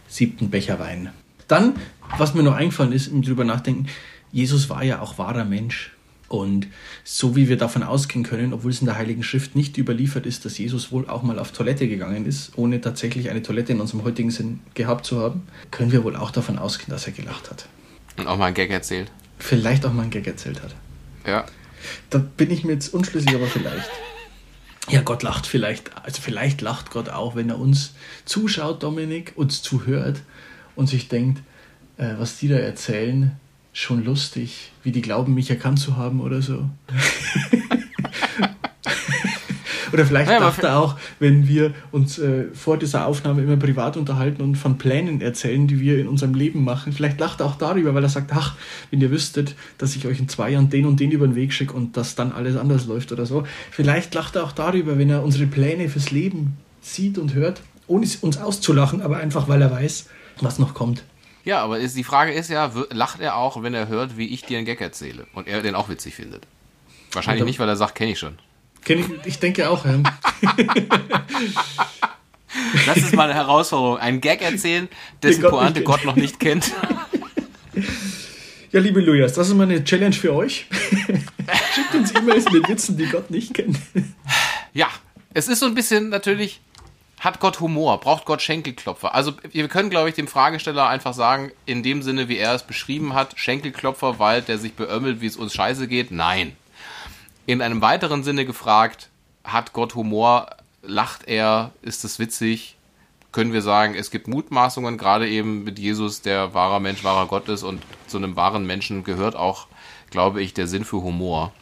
siebten 0.09 0.51
Becher 0.51 0.79
Wein. 0.79 1.11
Dann, 1.49 1.75
was 2.17 2.35
mir 2.35 2.43
noch 2.43 2.55
eingefallen 2.55 2.93
ist, 2.93 3.09
im 3.09 3.23
drüber 3.23 3.45
nachdenken, 3.45 3.87
Jesus 4.33 4.71
war 4.71 4.83
ja 4.83 5.01
auch 5.01 5.19
wahrer 5.19 5.45
Mensch. 5.45 5.93
Und 6.31 6.69
so 7.03 7.35
wie 7.35 7.49
wir 7.49 7.57
davon 7.57 7.83
ausgehen 7.83 8.23
können, 8.23 8.53
obwohl 8.53 8.71
es 8.71 8.79
in 8.81 8.87
der 8.87 8.95
Heiligen 8.95 9.25
Schrift 9.25 9.57
nicht 9.57 9.77
überliefert 9.77 10.27
ist, 10.27 10.45
dass 10.45 10.59
Jesus 10.59 10.93
wohl 10.93 11.09
auch 11.09 11.25
mal 11.25 11.41
auf 11.41 11.51
Toilette 11.51 11.89
gegangen 11.89 12.25
ist, 12.25 12.53
ohne 12.57 12.81
tatsächlich 12.81 13.31
eine 13.31 13.43
Toilette 13.43 13.73
in 13.73 13.81
unserem 13.81 14.05
heutigen 14.05 14.31
Sinn 14.31 14.61
gehabt 14.75 15.05
zu 15.05 15.19
haben, 15.19 15.43
können 15.73 15.91
wir 15.91 16.05
wohl 16.05 16.15
auch 16.15 16.31
davon 16.31 16.57
ausgehen, 16.57 16.91
dass 16.91 17.05
er 17.09 17.15
gelacht 17.15 17.51
hat. 17.51 17.67
Und 18.17 18.29
auch 18.29 18.37
mal 18.37 18.47
einen 18.47 18.55
Gag 18.55 18.71
erzählt. 18.71 19.11
Vielleicht 19.41 19.85
auch 19.85 19.93
mal 19.93 20.03
einen 20.03 20.13
Gag 20.13 20.29
erzählt 20.29 20.63
hat. 20.63 20.77
Ja. 21.27 21.47
Da 22.11 22.19
bin 22.19 22.53
ich 22.53 22.63
mir 22.63 22.75
jetzt 22.75 22.95
unschlüssig, 22.95 23.35
aber 23.35 23.49
vielleicht. 23.49 23.91
Ja, 24.89 25.01
Gott 25.01 25.25
lacht 25.25 25.49
vielleicht, 25.49 25.97
also 26.05 26.23
vielleicht 26.23 26.61
lacht 26.61 26.93
Gott 26.93 27.09
auch, 27.09 27.35
wenn 27.35 27.49
er 27.49 27.59
uns 27.59 27.95
zuschaut, 28.25 28.85
Dominik, 28.85 29.33
uns 29.35 29.63
zuhört 29.63 30.23
und 30.77 30.89
sich 30.89 31.09
denkt, 31.09 31.43
äh, 31.97 32.15
was 32.19 32.39
die 32.39 32.47
da 32.47 32.57
erzählen, 32.57 33.33
schon 33.73 34.05
lustig, 34.05 34.73
wie 34.83 34.93
die 34.93 35.03
glauben, 35.03 35.35
mich 35.35 35.51
erkannt 35.51 35.79
zu 35.79 35.97
haben 35.97 36.21
oder 36.21 36.43
so. 36.43 36.69
oder 39.93 40.07
vielleicht 40.07 40.31
Ja, 40.31 40.41
dachte 40.41 40.67
er 40.69 40.79
auch, 40.79 40.97
wenn 41.19 41.47
wir 41.49 41.73
uns 41.93 42.19
äh, 42.19 42.47
vor 42.53 42.79
dieser 42.79 43.07
Aufnahme 43.07 43.43
immer 43.43 43.57
privat 43.57 43.97
unterhalten 43.97 44.43
und 44.43 44.57
von 44.57 44.79
Plänen 44.79 45.21
erzählen, 45.21 45.67
die 45.67 45.81
wir 45.81 45.99
in 45.99 46.09
unserem 46.09 46.35
Leben 46.35 46.65
machen, 46.65 46.93
vielleicht 46.93 47.21
lacht 47.21 47.41
er 47.41 47.47
auch 47.47 47.57
darüber, 47.57 47.95
weil 47.95 48.03
er 48.03 48.09
sagt, 48.09 48.33
ach, 48.35 48.57
wenn 48.91 49.01
ihr 49.01 49.11
wüsstet, 49.11 49.55
dass 49.79 49.97
ich 49.97 50.07
euch 50.07 50.19
in 50.19 50.29
zwei 50.29 50.51
Jahren 50.51 50.71
den 50.71 50.87
und 50.87 51.01
den 51.01 51.11
über 51.13 51.27
den 51.27 51.37
Weg 51.37 51.53
schicke 51.53 51.75
und 51.75 51.97
dass 51.97 52.15
dann 52.15 52.33
alles 52.33 52.57
anders 52.57 52.87
läuft 52.87 53.13
oder 53.13 53.27
so. 53.27 53.45
Vielleicht 53.71 54.15
lacht 54.15 54.37
er 54.37 54.45
auch 54.45 54.53
darüber, 54.53 54.99
wenn 54.99 55.11
er 55.11 55.23
unsere 55.23 55.47
Pläne 55.47 55.89
fürs 55.89 56.11
Leben 56.11 56.57
sieht 56.81 57.19
und 57.19 57.35
hört, 57.35 57.63
ohne 57.87 58.07
uns 58.21 58.39
auszulachen, 58.39 59.03
aber 59.03 59.19
einfach, 59.19 59.49
weil 59.49 59.63
er 59.63 59.71
weiß, 59.71 60.07
was 60.41 60.59
noch 60.59 60.75
kommt. 60.75 61.03
Ja, 61.45 61.63
aber 61.63 61.79
ist, 61.79 61.97
die 61.97 62.05
Frage 62.05 62.33
ist 62.33 62.51
ja, 62.51 62.71
lacht 62.91 63.21
er 63.21 63.37
auch, 63.37 63.63
wenn 63.63 63.75
er 63.75 63.89
hört, 63.89 64.17
wie 64.17 64.29
ich 64.29 64.43
dir 64.43 64.59
einen 64.59 64.67
Gag 64.67 64.81
erzähle 64.81 65.27
und 65.35 65.49
er 65.49 65.63
den 65.63 65.75
auch 65.75 65.89
witzig 65.89 66.15
findet? 66.15 66.47
Wahrscheinlich 67.13 67.41
Ja, 67.41 67.47
nicht, 67.47 67.59
weil 67.59 67.69
er 67.69 67.77
sagt, 67.77 67.95
kenne 67.95 68.13
ich 68.13 68.19
schon. 68.19 68.39
Kenn 68.85 68.99
ich, 68.99 69.27
ich 69.27 69.39
denke 69.39 69.69
auch, 69.69 69.85
ja. 69.85 70.03
Das 72.87 72.97
ist 72.97 73.15
mal 73.15 73.25
eine 73.25 73.35
Herausforderung. 73.35 73.99
Einen 73.99 74.21
Gag 74.21 74.43
erzählen, 74.43 74.89
dessen 75.23 75.43
Gott 75.43 75.51
Pointe 75.53 75.83
Gott 75.83 76.05
noch 76.05 76.17
nicht 76.17 76.41
kennt. 76.41 76.73
Ja, 78.73 78.81
liebe 78.81 79.01
Lujas, 79.01 79.35
das 79.35 79.49
ist 79.49 79.55
mal 79.55 79.65
eine 79.65 79.83
Challenge 79.85 80.15
für 80.15 80.35
euch. 80.35 80.67
Schickt 81.75 81.95
uns 81.95 82.15
E-Mails 82.15 82.51
mit 82.51 82.69
Witzen, 82.69 82.97
die 82.97 83.07
Gott 83.07 83.31
nicht 83.31 83.55
kennt. 83.55 83.79
Ja, 84.73 84.89
es 85.35 85.49
ist 85.49 85.61
so 85.61 85.67
ein 85.67 85.75
bisschen 85.75 86.09
natürlich, 86.09 86.61
hat 87.21 87.39
Gott 87.39 87.61
Humor? 87.61 88.01
Braucht 88.01 88.25
Gott 88.25 88.41
Schenkelklopfer? 88.41 89.15
Also 89.15 89.35
wir 89.53 89.69
können, 89.69 89.91
glaube 89.91 90.09
ich, 90.09 90.15
dem 90.15 90.27
Fragesteller 90.27 90.89
einfach 90.89 91.13
sagen, 91.13 91.53
in 91.67 91.83
dem 91.83 92.03
Sinne, 92.03 92.29
wie 92.29 92.39
er 92.39 92.55
es 92.55 92.63
beschrieben 92.63 93.13
hat, 93.13 93.39
Schenkelklopfer, 93.39 94.19
weil 94.19 94.41
der 94.41 94.57
sich 94.57 94.73
beömmelt, 94.73 95.21
wie 95.21 95.27
es 95.27 95.37
uns 95.37 95.53
scheiße 95.53 95.87
geht? 95.87 96.11
Nein. 96.11 96.57
In 97.47 97.61
einem 97.61 97.83
weiteren 97.83 98.25
Sinne 98.25 98.47
gefragt, 98.47 99.11
hat 99.45 99.75
Gott 99.75 99.95
Humor? 99.95 100.49
Lacht 100.83 101.29
er? 101.29 101.73
Ist 101.83 102.05
es 102.05 102.19
witzig? 102.19 102.77
Können 103.33 103.53
wir 103.53 103.63
sagen, 103.63 103.95
es 103.95 104.11
gibt 104.11 104.27
Mutmaßungen, 104.27 104.97
gerade 104.97 105.29
eben 105.29 105.63
mit 105.63 105.79
Jesus, 105.79 106.23
der 106.23 106.55
wahrer 106.55 106.81
Mensch, 106.81 107.05
wahrer 107.05 107.27
Gott 107.27 107.49
ist 107.51 107.63
und 107.63 107.83
zu 108.07 108.17
einem 108.17 108.35
wahren 108.35 108.67
Menschen 108.67 109.05
gehört 109.05 109.37
auch, 109.37 109.67
glaube 110.09 110.43
ich, 110.43 110.55
der 110.55 110.67
Sinn 110.67 110.85
für 110.87 111.03
Humor 111.03 111.53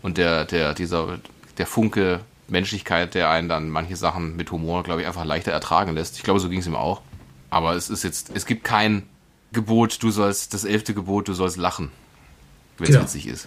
und 0.00 0.16
der, 0.16 0.46
der, 0.46 0.72
dieser, 0.72 1.18
der 1.58 1.66
Funke 1.66 2.22
Menschlichkeit, 2.52 3.14
der 3.14 3.30
einen 3.30 3.48
dann 3.48 3.68
manche 3.68 3.96
Sachen 3.96 4.36
mit 4.36 4.52
Humor, 4.52 4.84
glaube 4.84 5.00
ich, 5.00 5.06
einfach 5.06 5.24
leichter 5.24 5.50
ertragen 5.50 5.94
lässt. 5.94 6.16
Ich 6.16 6.22
glaube, 6.22 6.38
so 6.38 6.48
ging 6.48 6.60
es 6.60 6.66
ihm 6.66 6.76
auch. 6.76 7.02
Aber 7.50 7.74
es 7.74 7.90
ist 7.90 8.04
jetzt, 8.04 8.30
es 8.34 8.46
gibt 8.46 8.62
kein 8.64 9.02
Gebot, 9.52 10.02
du 10.02 10.10
sollst, 10.10 10.54
das 10.54 10.64
elfte 10.64 10.94
Gebot, 10.94 11.28
du 11.28 11.34
sollst 11.34 11.56
lachen, 11.56 11.90
wenn 12.78 12.84
es 12.84 12.90
Genau. 12.92 13.02
witzig 13.02 13.26
ist. 13.26 13.46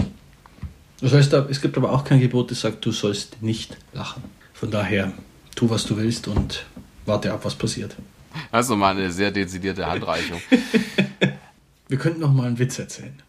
Das 1.01 1.13
heißt, 1.13 1.33
es 1.33 1.61
gibt 1.61 1.77
aber 1.77 1.91
auch 1.91 2.03
kein 2.03 2.19
Gebot, 2.19 2.51
das 2.51 2.61
sagt, 2.61 2.85
du 2.85 2.91
sollst 2.91 3.41
nicht 3.41 3.77
lachen. 3.93 4.23
Von 4.53 4.71
daher, 4.71 5.13
tu, 5.55 5.69
was 5.69 5.85
du 5.85 5.97
willst 5.97 6.27
und 6.27 6.65
warte 7.05 7.33
ab, 7.33 7.41
was 7.43 7.55
passiert. 7.55 7.95
Doch 8.51 8.75
mal 8.75 8.91
eine 8.95 9.11
sehr 9.11 9.31
dezidierte 9.31 9.85
Handreichung. 9.87 10.41
Wir 11.87 11.97
könnten 11.97 12.19
noch 12.19 12.33
mal 12.33 12.47
einen 12.47 12.59
Witz 12.59 12.79
erzählen. 12.79 13.21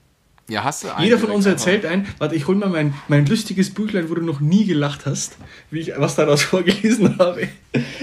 Ja, 0.49 0.63
hast 0.63 0.85
du 0.85 0.95
einen 0.95 1.05
Jeder 1.05 1.19
von 1.19 1.31
uns 1.31 1.45
einfach? 1.47 1.67
erzählt 1.67 1.85
einen. 1.87 2.07
Warte, 2.19 2.37
ich 2.37 2.47
hol 2.47 2.55
mal 2.55 2.69
mein, 2.69 2.95
mein 3.09 3.27
lustiges 3.27 3.75
Büchlein, 3.75 4.09
wo 4.09 4.15
du 4.15 4.23
noch 4.23 4.39
nie 4.41 4.65
gelacht 4.65 5.05
hast, 5.05 5.39
wie 5.73 5.81
ich 5.81 5.93
was 5.97 6.15
daraus 6.15 6.43
vorgelesen 6.45 7.19
habe. 7.19 7.49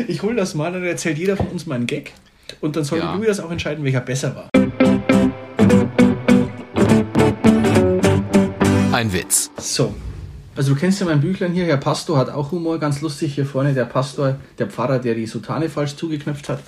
Ich 0.08 0.22
hol 0.24 0.36
das 0.36 0.54
mal 0.54 0.68
und 0.68 0.74
dann 0.74 0.84
erzählt 0.84 1.18
jeder 1.18 1.38
von 1.38 1.48
uns 1.48 1.66
mal 1.66 1.76
einen 1.76 1.88
Gag. 1.88 2.12
Und 2.60 2.76
dann 2.76 2.84
soll 2.84 3.00
Ja. 3.00 3.16
Lujas 3.16 3.40
auch 3.40 3.50
entscheiden, 3.50 3.84
welcher 3.86 4.02
besser 4.02 4.36
war. 4.36 4.50
Ein 8.92 9.12
Witz. 9.14 9.50
So. 9.58 9.96
Also 10.56 10.74
du 10.74 10.80
kennst 10.80 11.00
ja 11.00 11.06
mein 11.08 11.20
Büchlein 11.22 11.54
hier, 11.54 11.66
Herr 11.66 11.78
Pastor 11.78 12.18
hat 12.18 12.30
auch 12.30 12.52
Humor, 12.52 12.78
ganz 12.78 13.02
lustig 13.02 13.34
hier 13.36 13.46
vorne, 13.46 13.74
der 13.74 13.86
Pastor, 13.86 14.36
der 14.60 14.68
Pfarrer, 14.68 15.00
der 15.00 15.16
die 15.16 15.26
Sutane 15.26 15.68
falsch 15.70 15.96
zugeknöpft 15.96 16.48
hat. 16.50 16.60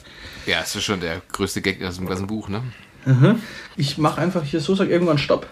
Ja, 0.48 0.60
das 0.62 0.76
ist 0.76 0.84
schon 0.86 1.02
der 1.02 1.22
größte 1.32 1.62
Gag 1.62 1.84
aus 1.84 1.98
dem 1.98 2.08
ganzen 2.08 2.26
Buch, 2.28 2.50
ne? 2.50 2.64
Mhm. 3.06 3.42
Ich 3.78 3.98
mache 3.98 4.22
einfach 4.22 4.44
hier 4.44 4.60
so, 4.60 4.76
sag 4.76 4.90
irgendwann 4.90 5.18
Stopp. 5.18 5.48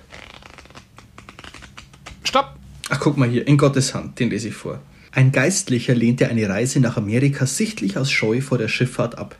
Stopp! 2.24 2.56
Ach, 2.90 3.00
guck 3.00 3.18
mal 3.18 3.30
hier, 3.30 3.48
in 3.48 3.58
Gottes 3.58 3.94
Hand, 3.94 4.20
den 4.20 4.30
lese 4.30 4.50
ich 4.50 4.56
vor. 4.56 4.82
Ein 5.12 5.32
Geistlicher 5.32 5.94
lehnte 5.94 6.28
eine 6.28 6.50
Reise 6.50 6.80
nach 6.80 6.98
Amerika 6.98 7.46
sichtlich 7.46 7.98
aus 7.98 8.12
Scheu 8.12 8.42
vor 8.42 8.58
der 8.58 8.68
Schifffahrt 8.68 9.18
ab. 9.18 9.38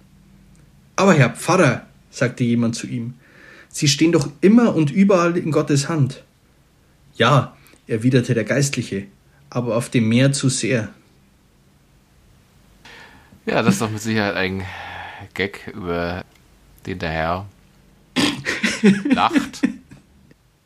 Aber 0.96 1.14
Herr 1.14 1.32
Pfarrer, 1.32 1.88
sagte 2.12 2.44
jemand 2.44 2.76
zu 2.76 2.88
ihm, 2.88 3.16
Sie 3.70 3.88
stehen 3.88 4.12
doch 4.12 4.30
immer 4.42 4.76
und 4.76 4.92
überall 4.92 5.36
in 5.36 5.50
Gottes 5.52 5.90
Hand. 5.90 6.24
Ja, 7.16 7.58
erwiderte 7.88 8.36
der 8.36 8.44
Geistliche, 8.44 9.08
aber 9.50 9.76
auf 9.76 9.90
dem 9.90 10.08
Meer 10.08 10.32
zu 10.32 10.48
sehr. 10.48 10.90
Ja, 13.48 13.64
das 13.64 13.74
ist 13.74 13.82
doch 13.82 13.90
mit 13.90 14.02
Sicherheit 14.02 14.36
ein 14.36 14.64
Gag, 15.34 15.72
über 15.74 16.24
den 16.86 17.00
der 17.00 17.10
Herr 17.10 17.46
lacht. 19.10 19.62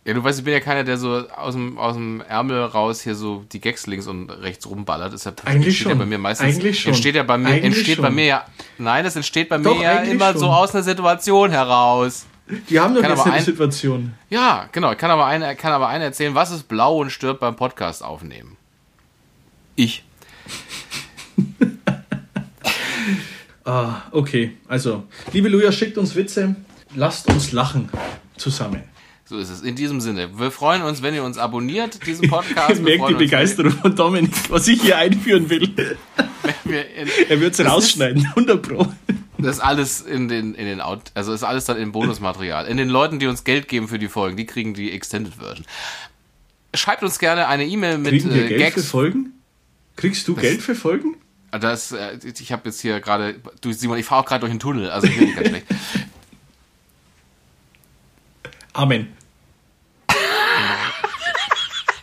Ja, 0.05 0.13
du 0.13 0.23
weißt, 0.23 0.39
ich 0.39 0.45
bin 0.45 0.53
ja 0.53 0.61
keiner, 0.61 0.85
der 0.85 0.97
so 0.97 1.27
aus 1.35 1.53
dem, 1.53 1.77
aus 1.77 1.95
dem 1.95 2.21
Ärmel 2.21 2.63
raus 2.63 3.01
hier 3.01 3.13
so 3.13 3.43
die 3.51 3.59
Gags 3.59 3.87
links 3.87 4.07
und 4.07 4.29
rechts 4.29 4.65
rumballert. 4.65 5.11
Deshalb 5.11 5.41
Eigentlich 5.45 5.65
entsteht 5.67 5.83
schon. 5.83 5.91
ja 5.91 5.97
bei 5.97 6.05
mir 6.05 6.17
meistens. 6.17 6.47
Eigentlich 6.55 6.79
schon. 6.79 6.93
Entsteht 6.93 7.15
ja 7.15 7.23
bei 7.23 7.37
mir, 7.37 7.49
Eigentlich 7.49 7.63
entsteht 7.65 7.95
schon. 7.95 8.03
bei 8.03 8.09
mir 8.11 8.25
ja. 8.25 8.45
Nein, 8.77 9.03
das 9.03 9.17
entsteht 9.17 9.49
bei 9.49 9.57
Doch, 9.57 9.75
mir 9.77 9.83
ja 9.83 9.91
immer 10.03 10.31
schon. 10.31 10.39
so 10.39 10.47
aus 10.47 10.73
einer 10.73 10.83
Situation 10.83 11.51
heraus. 11.51 12.25
Die 12.69 12.79
haben 12.79 12.95
doch 12.95 13.03
jetzt 13.03 13.19
eine 13.25 13.33
ein- 13.33 13.43
Situation. 13.43 14.13
Ja, 14.29 14.69
genau. 14.71 14.93
Ich 14.93 14.97
kann 14.97 15.11
aber 15.11 15.25
eine, 15.25 15.53
kann 15.57 15.73
aber 15.73 15.89
eine 15.89 16.05
erzählen, 16.05 16.33
was 16.33 16.51
ist 16.51 16.69
blau 16.69 16.99
und 16.99 17.09
stirbt 17.09 17.41
beim 17.41 17.57
Podcast 17.57 18.01
aufnehmen. 18.03 18.55
Ich. 19.75 20.05
Ah, 23.65 24.03
okay. 24.11 24.55
Also, 24.69 25.03
liebe 25.33 25.49
Luja, 25.49 25.73
schickt 25.73 25.97
uns 25.97 26.15
Witze. 26.15 26.55
Lasst 26.97 27.27
uns 27.27 27.51
lachen 27.51 27.89
zusammen. 28.37 28.81
So 29.23 29.37
ist 29.37 29.51
es. 29.51 29.61
In 29.61 29.75
diesem 29.75 30.01
Sinne. 30.01 30.39
Wir 30.39 30.49
freuen 30.49 30.81
uns, 30.81 31.03
wenn 31.03 31.13
ihr 31.13 31.23
uns 31.23 31.37
abonniert, 31.37 32.03
diesen 32.07 32.27
Podcast. 32.29 32.83
Wir 32.83 32.97
Merkt 32.97 33.09
die 33.11 33.13
Begeisterung 33.13 33.71
von 33.71 33.95
Dominik, 33.95 34.33
was 34.49 34.67
ich 34.67 34.81
hier 34.81 34.97
einführen 34.97 35.47
will. 35.49 35.69
Er 37.29 37.39
wird 37.39 37.51
es 37.51 37.57
Das 37.57 37.67
rausschneiden, 37.67 38.25
100 38.35 38.61
Pro. 38.61 38.87
Das 39.37 39.57
ist 39.57 39.61
alles 39.61 40.01
in 40.01 40.27
den, 40.27 40.55
in 40.55 40.65
den 40.65 40.81
Out, 40.81 41.11
also 41.13 41.33
ist 41.33 41.43
alles 41.43 41.65
dann 41.65 41.77
im 41.77 41.91
Bonusmaterial. 41.91 42.65
In 42.67 42.77
den 42.77 42.89
Leuten, 42.89 43.19
die 43.19 43.27
uns 43.27 43.43
Geld 43.43 43.67
geben 43.67 43.87
für 43.87 43.99
die 43.99 44.07
Folgen, 44.07 44.35
die 44.35 44.45
kriegen 44.45 44.73
die 44.73 44.91
Extended 44.91 45.35
Version. 45.35 45.65
Schreibt 46.73 47.03
uns 47.03 47.19
gerne 47.19 47.47
eine 47.47 47.65
E-Mail 47.65 47.99
mit 47.99 48.11
Kriegen 48.11 48.33
wir 48.33 48.45
äh, 48.45 48.47
Geld 48.47 48.61
für 48.73 48.75
Gags. 48.75 48.89
Folgen? 48.89 49.33
Kriegst 49.97 50.27
du 50.27 50.35
Geld 50.35 50.61
für 50.61 50.75
Folgen? 50.75 51.15
Das, 51.51 51.91
äh, 51.91 52.17
ich 52.23 52.51
habe 52.51 52.63
jetzt 52.65 52.81
hier 52.81 52.99
gerade, 52.99 53.35
du 53.61 53.71
Simon, 53.71 53.97
ich 53.97 54.05
fahre 54.05 54.21
auch 54.21 54.25
gerade 54.25 54.41
durch 54.41 54.51
einen 54.51 54.59
Tunnel, 54.59 54.89
also 54.89 55.07
ich 55.07 55.15
höre 55.15 55.25
dich 55.25 55.35
ganz 55.35 55.47
schlecht. 55.49 55.65
Amen. 58.77 59.07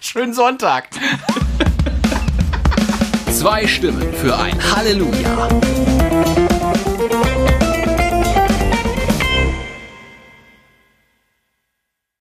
Schönen 0.00 0.34
Sonntag. 0.34 0.88
Zwei 3.30 3.64
Stimmen 3.68 4.12
für 4.12 4.37
ein 4.37 4.58
Halleluja. 4.74 5.48